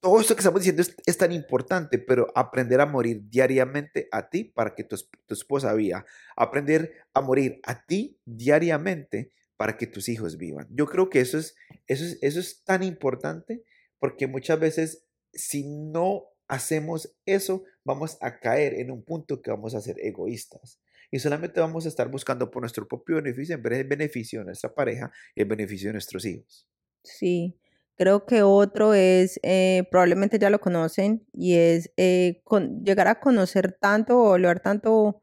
[0.06, 4.44] todo esto que estamos diciendo es, tan importante, pero aprender a morir diariamente a ti
[4.44, 4.96] para que tu,
[5.30, 6.06] esposa viva.
[6.36, 10.68] Aprender a morir a ti diariamente para que tus hijos vivan.
[10.70, 11.56] Yo creo que eso es,
[11.88, 13.64] eso es, eso es tan importante
[13.98, 19.74] porque muchas veces si no hacemos eso, vamos a caer en un punto que vamos
[19.74, 20.80] a ser egoístas.
[21.10, 24.46] Y solamente vamos a estar buscando por nuestro propio beneficio en vez del beneficio de
[24.46, 26.68] nuestra pareja y el beneficio de nuestros hijos.
[27.04, 27.58] Sí,
[27.98, 32.44] Creo que otro es, eh, probablemente ya lo conocen, y es eh,
[32.84, 35.22] llegar a conocer tanto o leer tanto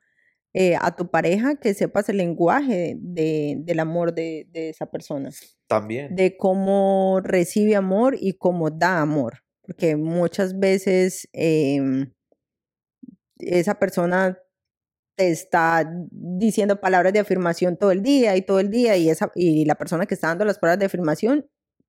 [0.54, 5.30] eh, a tu pareja que sepas el lenguaje de, del amor de, de, esa persona.
[5.66, 6.14] También.
[6.14, 9.42] De cómo recibe amor y cómo da amor.
[9.62, 12.12] Porque muchas veces em,
[13.38, 14.38] esa persona
[15.14, 19.30] te está diciendo palabras de afirmación todo el día y todo el día y, esa,
[19.34, 21.46] y la persona que está dando las palabras de afirmación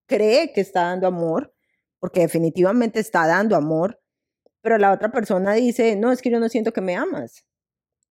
[0.08, 1.54] cree que está dando amor,
[2.00, 4.00] porque definitivamente está dando amor,
[4.62, 7.46] pero la otra persona dice, no, es que yo no siento que me amas,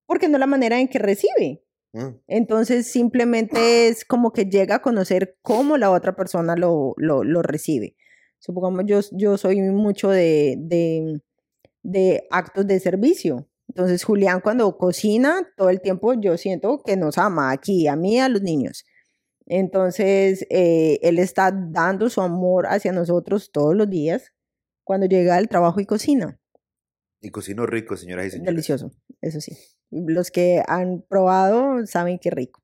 [0.06, 1.62] porque no es la manera en que recibe.
[1.92, 2.08] Mm.
[2.26, 7.96] Entonces simplemente es como que llega a conocer cómo la otra persona lo, lo, recibe.
[8.38, 11.20] Supongamos, yo, yo soy mucho de, de,
[11.82, 13.48] de actos de servicio.
[13.68, 18.20] Entonces Julián cuando cocina, todo el tiempo yo siento que nos ama aquí, a mí,
[18.20, 18.84] a los niños.
[19.54, 24.32] Entonces, eh, Él está dando su amor hacia nosotros todos los días
[24.82, 26.40] cuando llega al trabajo y cocina.
[27.20, 28.50] Y cocino rico, señoras y señores.
[28.50, 29.58] Delicioso, eso sí.
[29.90, 32.62] Los que han probado saben qué rico.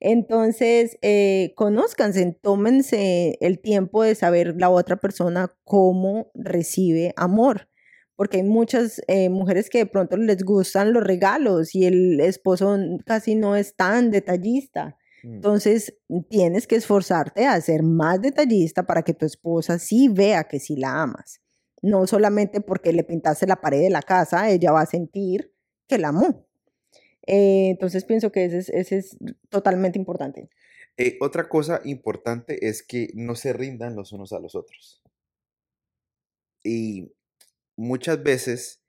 [0.00, 7.70] Entonces, eh, conózcanse, tómense el tiempo de saber la otra persona cómo recibe amor.
[8.16, 12.76] Porque hay muchas eh, mujeres que de pronto les gustan los regalos y el esposo
[13.06, 14.98] casi no es tan detallista.
[15.22, 15.34] Mm.
[15.34, 20.60] Entonces, tienes que esforzarte a ser más detallista para que tu esposa sí vea que
[20.60, 21.40] sí la amas.
[21.82, 25.54] No solamente porque le pintaste la pared de la casa, ella va a sentir
[25.86, 26.46] que la amó.
[27.26, 29.16] Eh, entonces, pienso que ese es,
[29.48, 30.48] totalmente importante.
[30.96, 35.02] Eh, otra cosa importante es que no se rindan los unos a los otros.
[36.64, 37.12] Y
[37.76, 38.82] muchas veces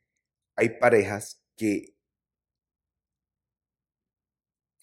[0.55, 1.95] hay parejas que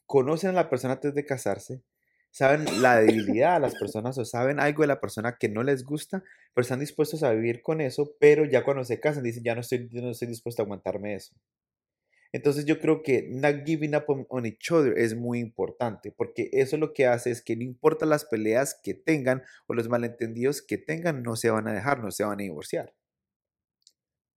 [0.06, 1.82] conocen a la persona antes de casarse,
[2.30, 5.84] saben la debilidad de las personas o saben algo de la persona que no les
[5.84, 6.22] gusta,
[6.54, 9.62] pero están dispuestos a vivir con eso, pero ya cuando se casan dicen, ya no
[9.62, 11.34] estoy, no estoy dispuesto a aguantarme eso.
[12.32, 16.76] Entonces yo creo que not giving up on, each other es muy importante, porque eso
[16.76, 20.76] lo que hace es que no importa las peleas que tengan o los malentendidos que
[20.76, 22.94] tengan, no se van a dejar, no se van a divorciar.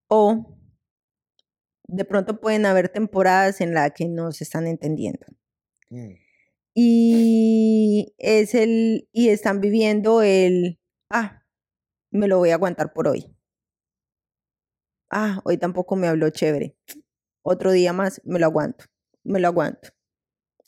[0.07, 0.55] O
[1.87, 5.25] de pronto pueden haber temporadas en las que no se están entendiendo.
[5.89, 6.13] Mm.
[6.73, 11.43] Y es el, y están viviendo el, ah,
[12.11, 13.35] me lo voy a aguantar por hoy.
[15.11, 16.75] Ah, hoy tampoco me habló chévere.
[17.41, 18.85] Otro día más, me lo aguanto,
[19.23, 19.89] me lo aguanto.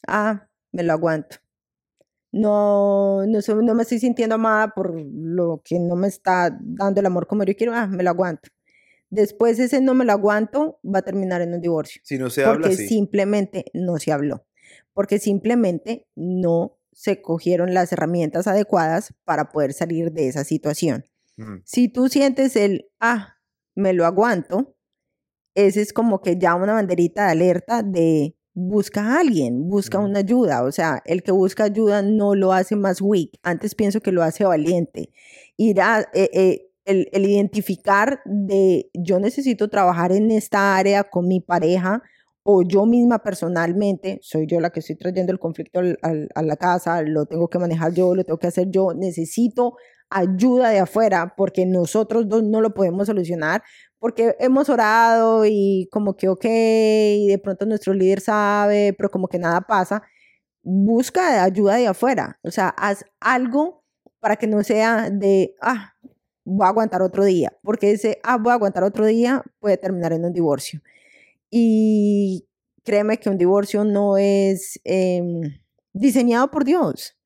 [0.08, 1.38] Ah, me lo aguanto.
[2.34, 7.06] No, no, no me estoy sintiendo amada por lo que no me está dando el
[7.06, 7.74] amor como yo quiero.
[7.76, 8.50] Ah, me lo aguanto.
[9.10, 12.02] Después ese no me lo aguanto va a terminar en un divorcio.
[12.04, 14.46] Si no se habla, Porque simplemente no se habló
[14.94, 21.06] porque simplemente no se cogieron las herramientas adecuadas para poder salir de esa situación.
[21.64, 23.38] Si tú sientes el, ah,
[23.74, 24.76] me lo aguanto,
[25.56, 30.20] ese es como que ya una banderita de alerta de busca a alguien, busca una
[30.20, 30.64] ayuda.
[30.64, 34.24] O sea, el que busca ayuda no lo hace más weak, antes pienso que lo
[34.24, 35.10] hace valiente.
[35.58, 41.28] Ir a, eh, eh, el, el identificar de yo necesito trabajar en esta área con
[41.28, 42.04] mi pareja
[42.44, 47.02] o yo misma personalmente, soy yo la que estoy trayendo el conflicto a la casa,
[47.04, 49.76] lo tengo que manejar yo, lo tengo que hacer yo, necesito
[50.10, 53.64] ayuda de afuera porque nosotros dos no lo podemos solucionar
[54.00, 59.28] porque hemos orado y como que ok, y de pronto nuestro líder sabe, pero como
[59.28, 60.02] que nada pasa,
[60.64, 63.84] busca ayuda de afuera, o sea, haz algo
[64.20, 65.94] para que no sea de, ah,
[66.44, 70.14] voy a aguantar otro día, porque ese, ah, voy a aguantar otro día puede terminar
[70.14, 70.82] en un divorcio.
[71.52, 72.48] Y
[72.84, 75.60] créeme que un divorcio no es em,
[75.94, 77.18] diseñado por Dios.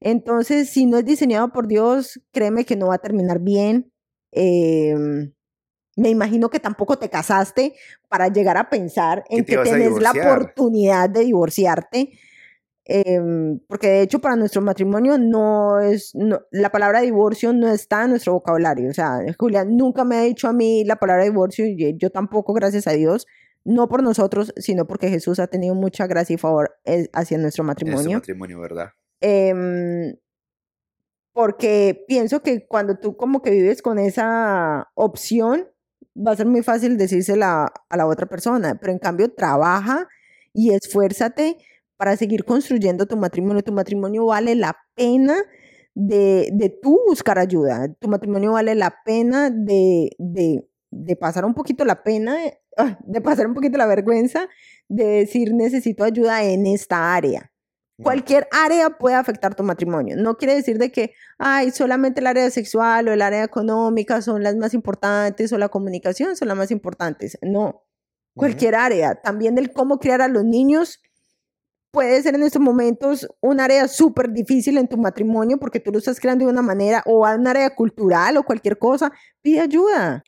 [0.00, 3.92] Entonces, si no es diseñado por Dios, créeme que no va a terminar bien.
[4.32, 5.32] Em,
[5.96, 7.74] me imagino que tampoco te casaste
[8.08, 12.12] para llegar a pensar en que tienes la oportunidad de divorciarte.
[12.86, 16.12] Em, porque de hecho para nuestro matrimonio no es,
[16.50, 18.90] la palabra divorcio no está en nuestro vocabulario.
[18.90, 22.52] O sea, Julia nunca me ha dicho a mí la palabra divorcio y yo tampoco,
[22.52, 23.26] gracias a Dios
[23.64, 27.64] no por nosotros, sino porque Jesús ha tenido mucha gracia y favor eh, hacia nuestro
[27.64, 28.18] matrimonio.
[28.18, 28.90] matrimonio, ¿verdad?
[29.20, 30.14] Em,
[31.32, 35.68] porque pienso que cuando tú como que vives con esa opción,
[36.16, 40.08] va a ser muy fácil decírsela a la otra persona, pero en cambio trabaja
[40.52, 41.56] y esfuérzate
[41.96, 43.62] para seguir construyendo tu matrimonio.
[43.62, 45.36] Tu matrimonio vale la pena
[45.94, 47.92] de, de tú buscar ayuda.
[47.98, 52.36] Tu matrimonio vale la pena de, de, de pasar un poquito la pena,
[53.04, 54.48] de pasar un poquito la vergüenza,
[54.88, 57.50] de decir necesito ayuda en esta área.
[58.02, 60.16] Cualquier área puede afectar tu matrimonio.
[60.16, 64.42] No quiere decir de que, ay, solamente el área sexual o el área económica son
[64.42, 67.38] las más importantes o la comunicación son las más importantes.
[67.40, 67.84] No,
[68.34, 69.14] cualquier área.
[69.14, 71.00] También del cómo criar a los niños
[71.92, 75.98] puede ser en estos momentos un área súper difícil en tu matrimonio porque tú lo
[75.98, 79.12] estás creando de una manera o a un área cultural o cualquier cosa.
[79.40, 80.24] Pide ayuda.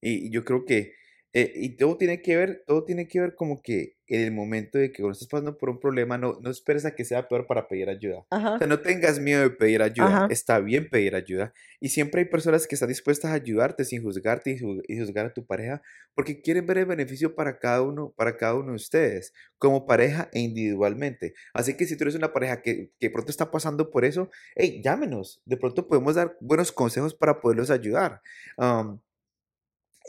[0.00, 0.92] Y yo creo que
[1.32, 4.78] eh, y todo tiene que ver, todo tiene que ver como que en el momento
[4.78, 7.46] de que cuando estás pasando por un problema, no, no esperes a que sea peor
[7.46, 8.24] para pedir ayuda.
[8.30, 10.26] O sea, no tengas miedo de pedir ayuda.
[10.30, 11.52] Está bien pedir ayuda.
[11.78, 15.44] Y siempre hay personas que están dispuestas a ayudarte sin juzgarte y, juzgar a tu
[15.44, 15.82] pareja
[16.14, 20.30] porque quieren ver el beneficio para cada uno, para cada uno de ustedes, como pareja
[20.32, 21.34] e individualmente.
[21.52, 24.80] Así que si tú eres una pareja que, que pronto está pasando por eso, hey,
[24.82, 25.42] llámenos.
[25.44, 28.22] De pronto podemos dar buenos consejos para poderlos ayudar.
[28.60, 28.84] Eh,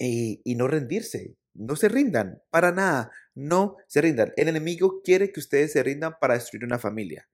[0.05, 1.35] y no rendirse.
[1.53, 4.31] No se rindan, para nada, no se rindan.
[4.37, 7.27] El enemigo quiere que ustedes se rindan para destruir una familia.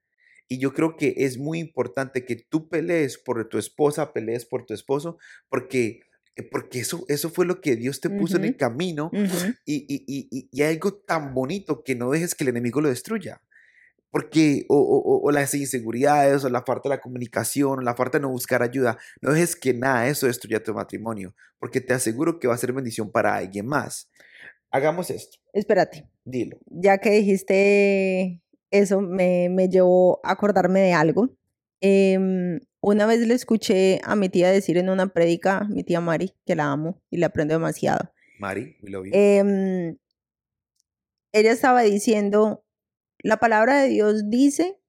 [0.48, 4.66] Y yo creo que es muy importante que tú pelees por tu esposa, pelees por
[4.66, 5.18] tu esposo,
[5.50, 6.02] porque,
[6.36, 9.10] eh, porque eso, eso fue lo que Dios te puso en el camino
[9.66, 13.42] y, y, y, y, algo tan bonito que no dejes que el enemigo lo destruya
[14.16, 18.30] porque o, las inseguridades o la falta de la comunicación o la falta de no
[18.30, 22.48] buscar ayuda, no dejes que nada de eso destruya tu matrimonio, porque te aseguro que
[22.48, 24.10] va a ser bendición para alguien más.
[24.72, 25.40] Hagamos esto.
[25.52, 26.08] Espérate.
[26.24, 26.58] Dilo.
[26.68, 31.36] Ya que dijiste eso, me, me llevó a acordarme de algo.
[31.82, 36.32] Em, una vez le escuché a mi tía decir en una prédica, mi tía Mari,
[36.46, 38.14] que la amo y la aprendo demasiado.
[38.40, 39.12] Mari, we love you.
[39.14, 39.98] Em,
[41.34, 42.65] ella estaba diciendo
[43.26, 44.80] la palabra de Dios dice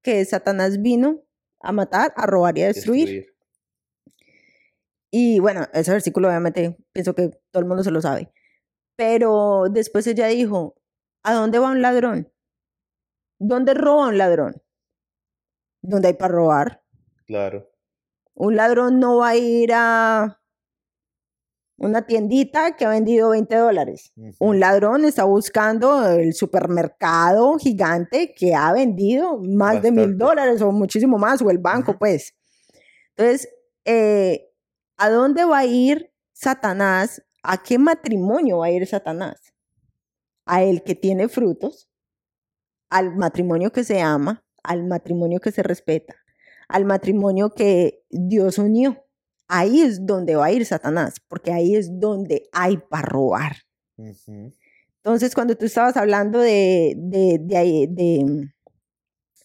[0.00, 1.24] que Satanás vino
[1.58, 3.34] a matar, a robar y a destruir.
[5.10, 8.32] Y bueno, ese versículo obviamente pienso que todo el mundo se lo sabe.
[8.94, 10.76] Pero después ella dijo,
[11.24, 12.32] ¿a dónde va un ladrón?
[13.40, 14.62] ¿Dónde roba un ladrón?
[15.82, 16.84] ¿Dónde hay para robar?
[17.26, 17.68] Claro.
[18.34, 20.40] Un ladrón no va a ir a
[21.82, 24.12] una tiendita que ha vendido 20 dólares.
[24.38, 30.70] Un ladrón está buscando el supermercado gigante que ha vendido más de mil dólares o
[30.70, 32.34] muchísimo más, o el banco, pues.
[33.16, 33.48] Entonces,
[33.84, 34.48] eh,
[34.96, 37.22] ¿a dónde va a ir Satanás?
[37.42, 39.52] ¿A qué matrimonio va a ir Satanás?
[40.46, 41.90] A el que tiene frutos,
[42.90, 46.14] al matrimonio que se ama, al matrimonio que se respeta,
[46.68, 49.04] al matrimonio que Dios unió
[49.52, 53.56] ahí es donde va a ir Satanás, porque ahí es donde hay para robar.
[53.96, 58.48] Entonces, cuando tú estabas hablando de, de, de,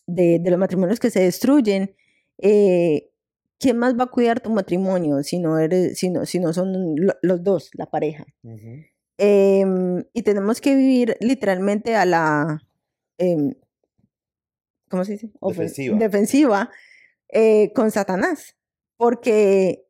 [0.07, 1.93] de, los matrimonios que se destruyen,
[2.37, 3.09] eh,
[3.59, 6.95] ¿quién más va a cuidar tu matrimonio si no, eres, si no, si no son
[7.21, 8.25] los dos, la pareja?
[9.17, 12.63] Em, y tenemos que vivir literalmente a la,
[13.17, 13.55] em,
[14.89, 15.31] ¿cómo se dice?
[15.41, 15.97] Defensiva.
[15.97, 16.69] Defensiva
[17.27, 18.55] eh, con Satanás,
[18.95, 19.86] porque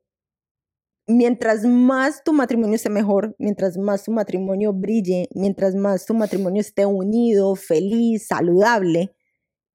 [1.07, 6.61] mientras más tu matrimonio esté mejor, mientras más tu matrimonio brille, mientras más tu matrimonio
[6.61, 9.15] esté unido, feliz, saludable,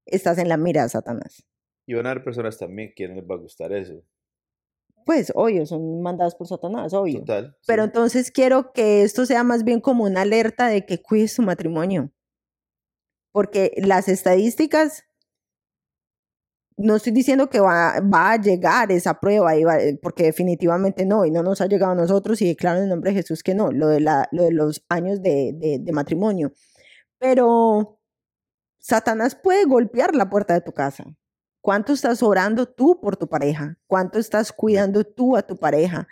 [0.07, 1.45] estás en la mira de Satanás.
[1.87, 4.05] Y van a haber personas también que no les va a gustar eso.
[5.05, 7.21] Pues, obvio, son mandadas por Satanás, obvio.
[7.21, 7.57] Total.
[7.66, 11.42] Pero entonces quiero que esto sea más bien como una alerta de que cuides tu
[11.42, 12.12] matrimonio.
[13.33, 15.05] Porque las estadísticas
[16.83, 19.53] no estoy diciendo que va, va, a llegar esa prueba,
[20.03, 23.11] porque definitivamente no, y no nos ha llegado a nosotros, y declaro en el nombre
[23.11, 26.53] de Jesús que no, lo de, la, los años de, de, matrimonio.
[27.18, 28.01] Pero
[28.79, 31.05] Satanás puede golpear la puerta de tu casa.
[31.61, 33.79] ¿Cuánto estás orando tú por tu pareja?
[33.87, 36.09] ¿Cuánto estás cuidando tú a tu pareja?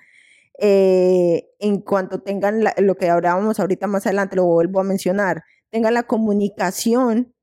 [0.59, 5.95] Eh, en cuanto tengan lo que hablábamos ahorita más adelante, lo vuelvo a mencionar, tengan
[5.95, 7.35] la comunicación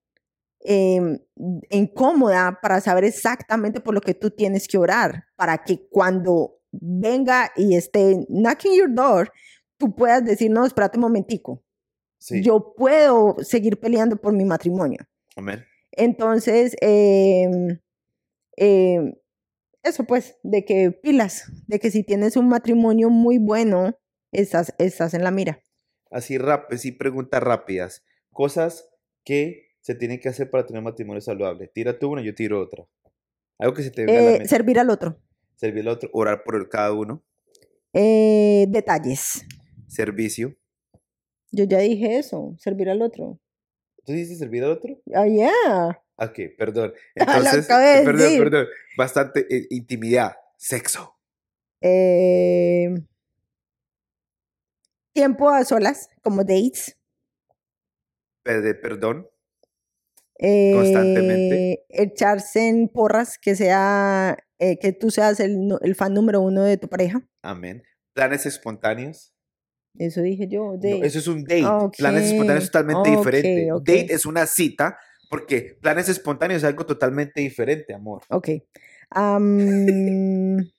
[0.66, 1.20] eh,
[1.70, 7.52] incómoda para saber exactamente por lo que tú tienes que orar, para que cuando venga
[7.56, 9.32] y esté knocking your door,
[9.78, 11.64] tú puedas decir, no, espérate un momentico.
[12.30, 15.08] Yo puedo seguir peleando por mi matrimonio.
[15.36, 15.64] Amén.
[15.92, 17.80] Entonces, em,
[18.58, 19.14] em,
[19.84, 23.98] eso pues, de que pilas, de que si tienes un matrimonio muy bueno,
[24.32, 25.62] estás, estás en la mira.
[26.12, 28.04] Así, rap, así preguntas rápidas.
[28.32, 28.90] Cosas
[29.24, 31.70] que se tiene que hacer para tener un matrimonio saludable?
[31.70, 32.86] Tira tú una, yo tiro otra.
[33.58, 34.50] Algo que se te venga a la Eh, mente.
[34.50, 35.18] servir al otro.
[35.56, 37.24] Servir al otro, orar por cada uno.
[37.94, 39.46] Eh, detalles.
[39.88, 40.58] Servicio.
[41.52, 43.40] Yo ya dije eso, servir al otro.
[44.06, 45.02] ¿Tú dices servir al otro?
[45.16, 46.04] Ah, yeah.
[46.18, 46.94] Ok, perdón.
[47.16, 48.40] Lo Entonces, de perdón, decir.
[48.40, 48.68] perdón.
[48.98, 50.34] Bastante eh, intimidad.
[50.58, 51.16] Sexo.
[51.80, 52.94] Eh,
[55.14, 56.98] tiempo a solas, como dates.
[58.44, 58.76] Perde-
[60.40, 61.72] Constantemente.
[61.72, 66.64] Eh, echarse en porras, que sea, eh, que tú seas el, el fan número uno
[66.64, 67.28] de tu pareja.
[67.42, 67.84] Amén.
[68.14, 69.34] Planes espontáneos.
[69.98, 70.78] Eso dije yo.
[70.82, 71.98] No, eso es un date.
[71.98, 73.68] Planes espontáneos es totalmente diferente.
[73.80, 74.98] Date es una cita
[75.30, 78.24] porque planes espontáneos es algo totalmente diferente, amor.
[78.30, 78.50] Ok.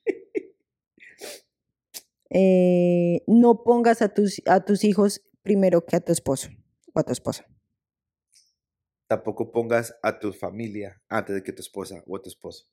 [2.30, 6.50] Eh, no pongas a tus, a tus hijos primero que a tu esposo
[6.92, 7.46] o a tu esposa.
[9.08, 12.66] Tampoco pongas a tu familia antes de que tu esposa o tu esposo.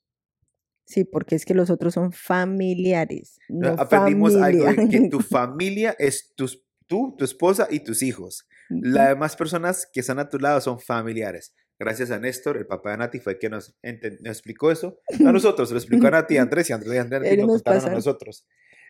[0.86, 3.40] Sí, porque es que los otros son familiares.
[3.50, 5.02] No Aprendimos algo de familia.
[5.02, 8.48] que tu familia es tus, tú, tu esposa y tus hijos.
[8.70, 11.56] Las demás personas que están a tu lado son familiares.
[11.80, 15.00] Gracias a Néstor, el papá de Nati, fue el que nos, explicó eso.
[15.26, 17.64] A nosotros, lo explicó a Nati y a Andrés y Andrés y Andrés Él nos
[17.64, 18.46] contaron a nosotros.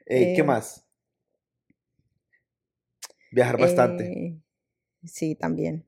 [0.05, 0.85] Eh, ¿Qué Eh, más?
[3.31, 4.39] Viajar bastante, Eh,
[5.03, 5.85] sí, también.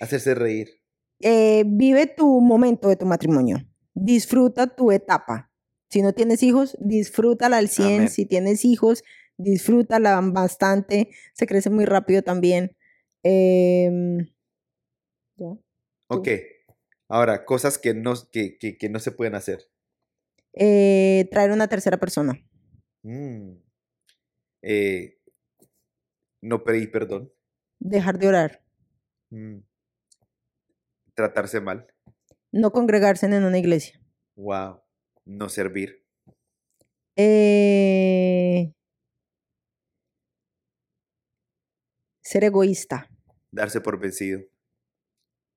[0.00, 0.80] hacerse reír.
[1.20, 3.58] Eh, vive tu momento de tu matrimonio.
[3.94, 5.50] Disfruta tu etapa.
[5.88, 7.86] Si no tienes hijos, disfrútala al 100.
[7.86, 8.08] Amén.
[8.08, 9.04] Si tienes hijos,
[9.36, 11.10] disfrútala bastante.
[11.32, 12.76] Se crece muy rápido también.
[13.22, 14.26] Em,
[15.36, 15.56] ¿ya?
[16.08, 16.28] Ok.
[17.08, 19.60] Ahora, cosas que no, que, que, que no se pueden hacer.
[20.54, 22.34] Eh, traer una tercera persona.
[23.02, 23.52] Mm.
[24.62, 25.18] Eh,
[26.40, 27.32] no pedir perdón.
[27.80, 28.64] Dejar de orar.
[29.30, 29.58] Mm.
[31.14, 31.86] Tratarse mal.
[32.52, 34.00] No congregarse en una iglesia.
[34.36, 34.82] Wow.
[35.24, 36.04] No servir.
[37.16, 38.72] Eh,
[42.20, 43.08] ser egoísta.
[43.52, 44.42] Darse por vencido.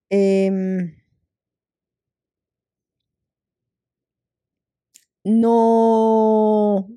[0.10, 0.96] Em,
[5.24, 6.88] no,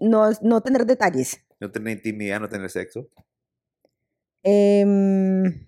[0.00, 1.44] no, no tener detalles.
[1.60, 3.10] No tener intimidad, no tener sexo.
[4.42, 5.66] Em,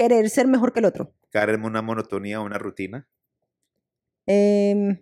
[0.00, 1.12] querer ser mejor que el otro.
[1.30, 3.06] Caer en una monotonía o una rutina.
[4.26, 4.96] Em,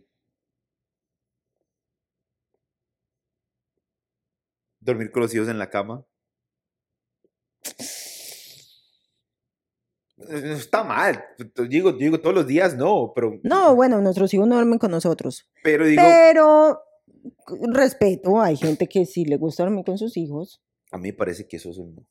[4.81, 6.05] Dormir con los hijos en la cama.
[10.29, 11.25] Eh, Está mal.
[11.69, 15.49] Digo, digo todos los días no, pero, no, bueno, nuestros hijos no duermen con nosotros.
[15.63, 16.81] pero digo, Pero
[17.73, 20.61] respeto, hay gente que sí le gusta dormir con sus hijos.
[20.91, 22.05] a mí me parece que eso es un.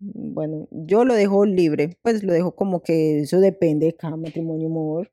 [0.00, 4.68] Bueno, yo lo dejo libre, pues lo dejo como que eso depende de cada matrimonio,
[4.68, 5.12] amor.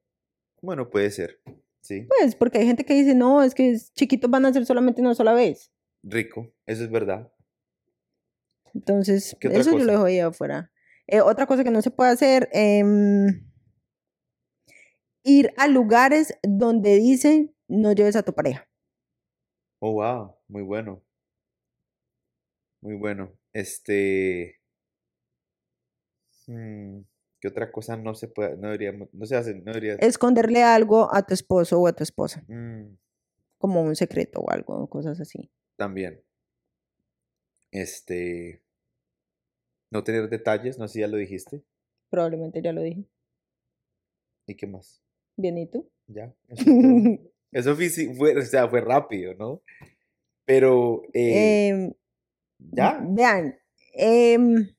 [0.61, 1.39] Bueno, puede ser.
[1.81, 2.07] Sí.
[2.07, 5.15] Pues porque hay gente que dice, no, es que chiquitos van a ser solamente una
[5.15, 5.71] sola vez.
[6.03, 6.53] Rico.
[6.65, 7.31] Eso es verdad.
[8.73, 10.71] Entonces, ¿Qué otra eso yo lo dejo ahí afuera.
[11.07, 13.47] Eh, otra cosa que no se puede hacer, em,
[15.23, 18.67] ir a lugares donde dicen no lleves a tu pareja.
[19.79, 20.36] Oh, wow.
[20.47, 21.03] Muy bueno.
[22.81, 23.31] Muy bueno.
[23.53, 24.59] Este.
[26.48, 27.00] Hmm,
[27.39, 29.96] ¿Qué otra cosa no se puede, no deberíamos, no se hace, no debería.
[29.96, 32.96] Esconderle algo a tu esposo o a tu esposa, Mm,
[33.58, 35.52] como un secreto o algo, cosas así.
[35.78, 36.22] también.
[37.72, 38.62] Este.
[39.91, 41.64] No tener detalles, no sé si ya lo dijiste.
[42.10, 43.06] Probablemente ya lo dije.
[44.48, 45.02] ¿Y qué más?
[45.38, 45.89] Bien, ¿y tú?
[46.08, 46.34] Ya.
[46.48, 47.32] Eso, es todo.
[47.52, 49.62] Eso fue, sí, fue- o sea, fue rápido, ¿no?
[50.46, 51.04] Pero.
[51.14, 51.93] eh, Em,
[52.60, 53.00] ya.
[53.10, 53.56] Vean,
[53.93, 54.74] em,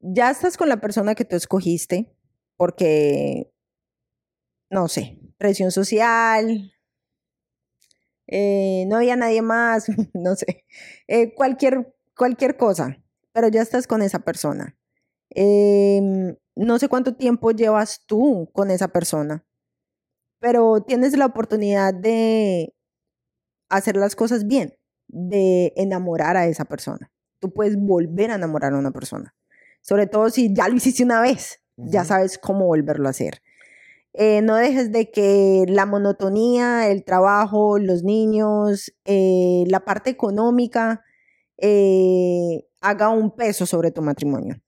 [0.00, 2.14] ya estás con la persona que tú escogiste
[2.56, 3.52] porque,
[4.70, 6.72] no sé, presión social,
[8.26, 10.64] eh, no había nadie más, no sé,
[11.06, 14.76] eh, cualquier, cualquier cosa, pero ya estás con esa persona.
[15.30, 19.46] Em, no sé cuánto tiempo llevas tú con esa persona,
[20.40, 22.74] pero tienes la oportunidad de
[23.70, 24.74] hacer las cosas bien,
[25.08, 27.10] de enamorar a esa persona.
[27.40, 29.34] Tú puedes volver a enamorar a una persona,
[29.88, 33.40] sobre todo si ya lo hiciste una vez, ya sabes cómo volverlo a hacer.
[34.12, 41.02] Eh, no dejes de que la monotonía, el trabajo, los niños, eh, la parte económica
[41.56, 44.60] eh, haga un peso sobre tu matrimonio.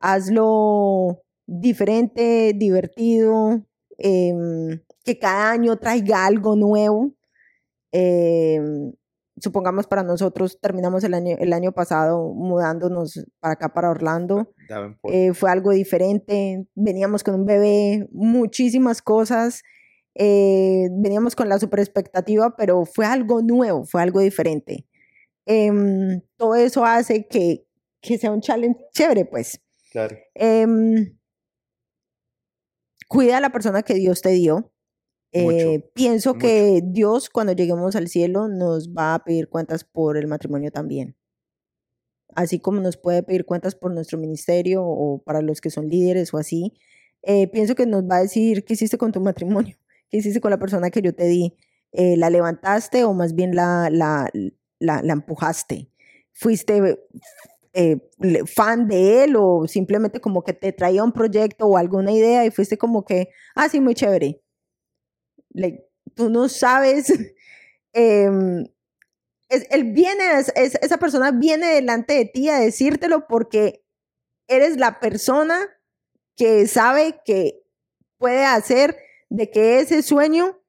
[0.00, 3.64] Hazlo diferente, divertido,
[3.98, 7.12] em, que cada año traiga algo nuevo.
[9.40, 14.52] Supongamos para nosotros, terminamos el año, el año pasado mudándonos para acá, para Orlando.
[15.04, 19.62] Eh, fue algo diferente, veníamos con un bebé, muchísimas cosas,
[20.14, 24.86] eh, veníamos con la super expectativa, pero fue algo nuevo, fue algo diferente.
[25.46, 27.66] Em, todo eso hace que,
[28.00, 29.60] que, sea un challenge chévere, pues.
[29.90, 30.16] Claro.
[30.34, 31.18] Em,
[33.08, 34.72] cuida a la persona que Dios te dio.
[35.32, 40.26] Eh, pienso que Dios cuando lleguemos al cielo nos va a pedir cuentas por el
[40.26, 41.16] matrimonio también.
[42.34, 46.32] Así como nos puede pedir cuentas por nuestro ministerio o para los que son líderes
[46.34, 46.74] o así.
[47.22, 49.76] Eh, pienso que nos va a decir qué hiciste con tu matrimonio,
[50.10, 51.56] qué hiciste con la persona que yo te di.
[51.92, 54.30] Eh, ¿La levantaste o más bien la, la,
[54.78, 55.90] la, la empujaste?
[56.32, 56.98] ¿Fuiste
[58.46, 62.50] fan de él o simplemente como que te traía un proyecto o alguna idea y
[62.50, 64.40] fuiste como que, ah, sí, muy chévere,
[66.14, 67.12] tú no sabes,
[67.92, 68.66] em,
[69.48, 70.24] él viene,
[70.54, 73.84] esa persona viene delante de ti a decírtelo porque
[74.46, 75.68] eres la persona
[76.36, 77.62] que sabe que
[78.18, 78.96] puede hacer
[79.28, 80.60] de que ese sueño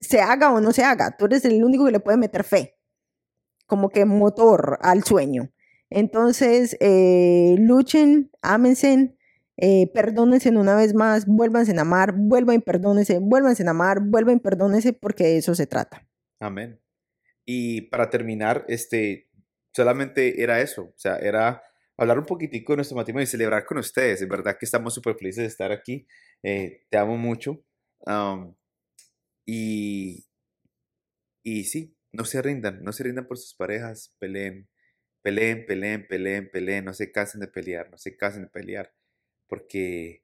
[0.00, 1.16] se haga o no se haga.
[1.16, 2.76] Tú eres el único que le puede meter fe,
[3.66, 5.50] como que motor al sueño.
[5.90, 9.16] Entonces, eh, luchen, ámense,
[9.60, 14.36] eh, perdónense una vez más, vuélvanse a amar, vuelvan y perdónense, vuélvanse a amar, vuelvan
[14.36, 16.06] y perdónense, porque de eso se trata.
[16.38, 16.80] Amén.
[17.44, 19.28] Y para terminar, este,
[19.74, 21.60] solamente era eso, o sea, era
[21.96, 24.22] hablar un poquitico de nuestro matrimonio y celebrar con ustedes.
[24.22, 26.06] Es verdad que estamos súper felices de estar aquí.
[26.44, 27.64] Eh, te amo mucho.
[29.44, 30.24] y,
[31.42, 34.68] y sí, no se rindan, no se rindan por sus parejas, peleen,
[35.22, 38.92] peleen, peleen, peleen, peleen, no se casen de pelear, no se casen de pelear
[39.48, 40.22] porque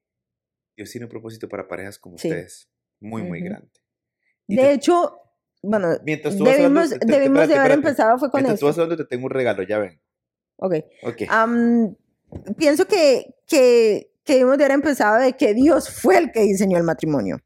[0.76, 2.68] Dios tiene un propósito para parejas como ustedes,
[3.00, 3.70] muy, muy grande.
[4.46, 5.18] de hecho,
[5.62, 9.30] bueno, debimos, debimos de haber empezado fue con Mientras tú vas hablando, te tengo un
[9.30, 10.00] regalo, ya ven.
[10.56, 10.74] Ok.
[11.02, 11.26] okay.
[12.56, 16.76] pienso que, que, que debimos de haber empezado de que Dios fue el que diseñó
[16.76, 17.38] el matrimonio.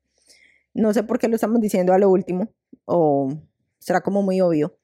[0.74, 2.52] No sé por qué lo estamos diciendo a lo último,
[2.84, 3.32] o
[3.78, 4.76] será como muy obvio.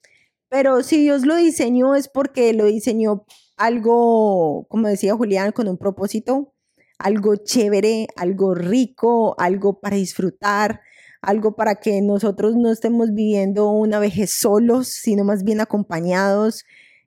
[0.49, 3.27] Pero si Dios lo diseñó es porque lo diseñó
[3.57, 6.54] algo, como decía Julián, con un propósito,
[6.99, 10.81] algo chévere, algo rico, algo para disfrutar,
[11.21, 16.65] algo para que nosotros no estemos viviendo una vejez solos, sino más bien acompañados.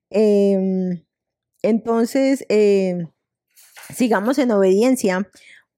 [0.09, 1.03] Em,
[1.61, 3.07] entonces, em,
[3.93, 5.29] sigamos en obediencia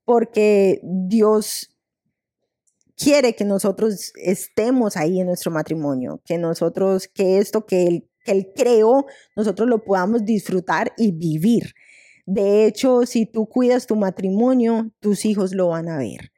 [0.05, 1.75] porque Dios
[2.95, 8.31] quiere que nosotros estemos ahí en nuestro matrimonio, que nosotros, que esto que Él, que
[8.33, 9.05] él creó,
[9.35, 11.73] nosotros lo podamos disfrutar y vivir.
[12.31, 16.31] De hecho, si tú cuidas tu matrimonio, tus hijos lo van a ver,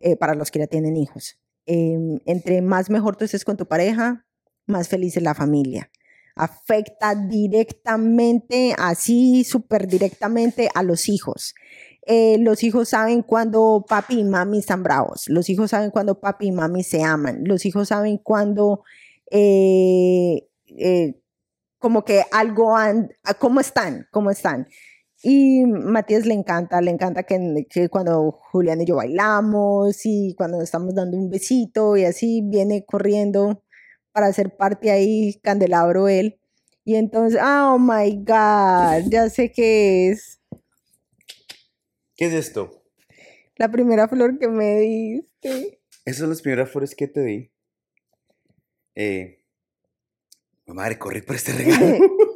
[0.00, 1.38] eh, para los que ya tienen hijos.
[1.66, 4.24] Em, entre más mejor tú estés con tu pareja,
[4.64, 5.90] más feliz es la familia.
[6.34, 11.54] Afecta directamente, así súper directamente a los hijos.
[12.06, 15.24] Eh, los hijos saben cuando papi y mami están bravos.
[15.26, 17.42] Los hijos saben cuando papi y mami se aman.
[17.44, 18.82] Los hijos saben cuando
[19.30, 20.48] eh,
[21.78, 22.74] como que algo,
[23.38, 24.06] ¿cómo están?
[24.10, 24.68] ¿Cómo están?
[25.22, 30.62] Y Matías le encanta, le encanta que, que, cuando Julián y yo bailamos y cuando
[30.62, 33.64] estamos dando un besito y así viene corriendo
[34.12, 36.40] para hacer parte ahí, candelabro él.
[36.84, 40.40] Y entonces, oh my God, ya sé qué es.
[42.16, 42.84] ¿Qué es esto?
[43.56, 45.80] La primera flor que me diste.
[46.04, 47.52] Esas son las primeras flores que te di.
[48.94, 49.44] Eh,
[50.98, 51.98] corrí por este regalo.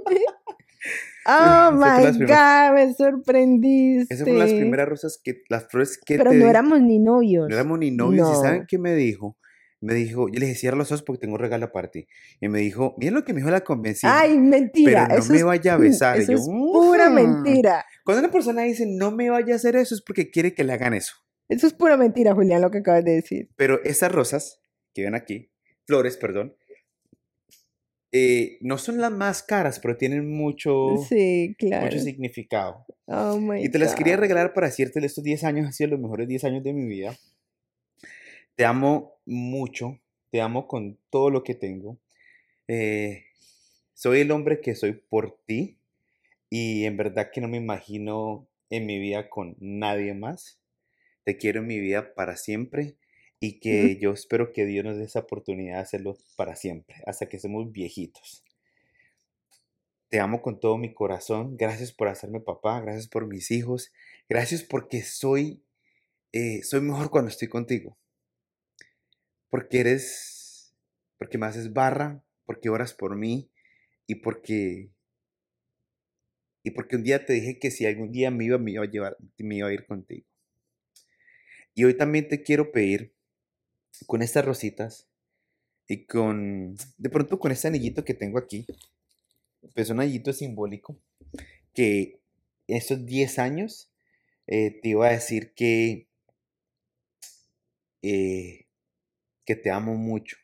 [1.26, 4.14] Oh my God, me sorprendiste.
[4.14, 7.48] Esas fueron las primeras rosas que, las flores que Pero no éramos ni novios.
[7.48, 8.28] No éramos ni novios.
[8.30, 9.36] ¿Y saben qué me dijo?
[9.80, 12.06] Me dijo, yo le dije, cierra los ojos porque tengo un regalo aparte.
[12.40, 14.12] Y me dijo, mira lo que me dijo la convención.
[14.14, 15.08] Ay, mentira.
[15.08, 16.20] Pero no me vaya a besar.
[16.20, 17.84] Eso es pura mentira.
[18.04, 20.72] Cuando una persona dice, no me vaya a hacer eso, es porque quiere que le
[20.72, 21.14] hagan eso.
[21.48, 23.50] Eso es pura mentira, Julián, lo que acabas de decir.
[23.56, 24.60] Pero esas rosas
[24.94, 25.50] que ven aquí,
[25.84, 26.54] flores, perdón,
[28.14, 31.86] eh, no son las más caras, pero tienen mucho, sí, claro.
[31.86, 32.84] mucho significado.
[33.06, 36.28] Oh y te las quería regalar para decirte, estos 10 años han sido los mejores
[36.28, 37.16] 10 años de mi vida.
[38.54, 39.98] Te amo mucho,
[40.30, 41.96] te amo con todo lo que tengo.
[42.68, 43.24] Eh,
[43.94, 45.78] soy el hombre que soy por ti
[46.50, 50.58] y en verdad que no me imagino en mi vida con nadie más.
[51.24, 52.96] Te quiero en mi vida para siempre
[53.44, 57.28] y que yo espero que Dios nos dé esa oportunidad de hacerlo para siempre, hasta
[57.28, 58.44] que somos viejitos.
[60.10, 61.56] Te amo con todo mi corazón.
[61.56, 62.80] Gracias por hacerme papá.
[62.80, 63.92] Gracias por mis hijos.
[64.28, 65.64] Gracias porque soy,
[66.30, 67.98] eh, soy mejor cuando estoy contigo.
[69.50, 70.72] Porque eres,
[71.18, 73.50] porque me haces barra, porque oras por mí
[74.06, 74.92] y porque
[76.62, 78.90] y porque un día te dije que si algún día me iba, me iba a
[78.90, 80.28] llevar, me iba a ir contigo.
[81.74, 83.11] Y hoy también te quiero pedir
[84.06, 85.08] con estas rositas
[85.88, 88.66] y con, de pronto con este anillito que tengo aquí,
[89.74, 90.96] pues un anillito simbólico,
[91.74, 92.20] que
[92.66, 93.90] estos 10 años
[94.46, 96.08] eh, te iba a decir que,
[98.02, 98.66] eh,
[99.44, 100.36] que te amo mucho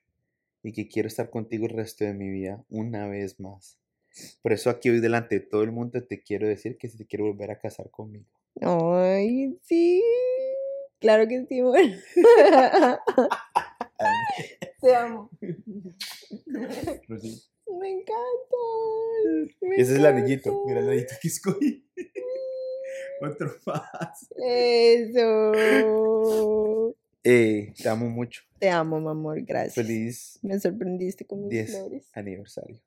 [0.62, 3.78] y que quiero estar contigo el resto de mi vida una vez más.
[4.42, 7.06] Por eso aquí hoy delante de todo el mundo te quiero decir que si te
[7.06, 8.26] quiero volver a casar conmigo.
[8.60, 10.02] Ay, sí.
[11.00, 11.96] Claro que sí, bueno.
[14.80, 15.30] Te amo.
[17.80, 18.56] Me encanta.
[19.76, 20.64] Ese es el anillito.
[20.66, 21.86] Mira el anillito que escogí.
[23.20, 24.28] Otro más.
[24.44, 25.52] Eso.
[27.24, 28.42] Eh, te amo mucho.
[28.58, 29.42] Te amo, mi amor.
[29.42, 29.74] Gracias.
[29.74, 32.08] Feliz Me sorprendiste con mis 10 flores.
[32.14, 32.80] aniversario.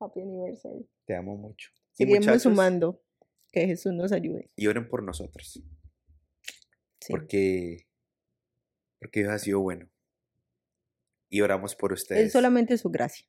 [0.00, 0.88] Happy anniversary.
[1.06, 1.70] Te amo mucho.
[1.92, 3.00] Seguimos sumando.
[3.52, 4.50] Que Jesús nos ayude.
[4.56, 5.62] Y oren por nosotros.
[7.04, 7.12] Sí.
[7.12, 7.86] Porque,
[8.98, 9.90] porque Dios ha sido bueno.
[11.28, 12.28] Y oramos por ustedes.
[12.28, 13.26] Es solamente su gracia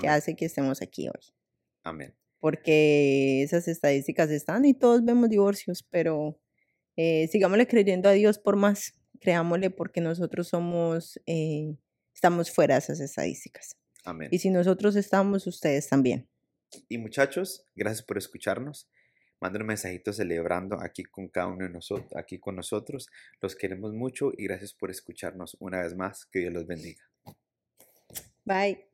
[0.00, 0.10] que Amén.
[0.12, 1.34] hace que estemos aquí hoy.
[1.82, 2.16] Amén.
[2.40, 6.40] Porque esas estadísticas están y todos vemos divorcios, pero
[6.96, 8.94] eh, sigámosle creyendo a Dios por más.
[9.20, 11.76] Creámosle porque nosotros somos, eh,
[12.14, 13.76] estamos fuera de esas estadísticas.
[14.04, 14.28] Amén.
[14.30, 16.30] Y si nosotros estamos, ustedes también.
[16.88, 18.88] Y muchachos, gracias por escucharnos.
[19.40, 23.08] Manden un mensajito celebrando aquí con cada uno de nosotros, aquí con nosotros.
[23.40, 26.26] Los queremos mucho y gracias por escucharnos una vez más.
[26.26, 27.02] Que Dios los bendiga.
[28.44, 28.87] Bye.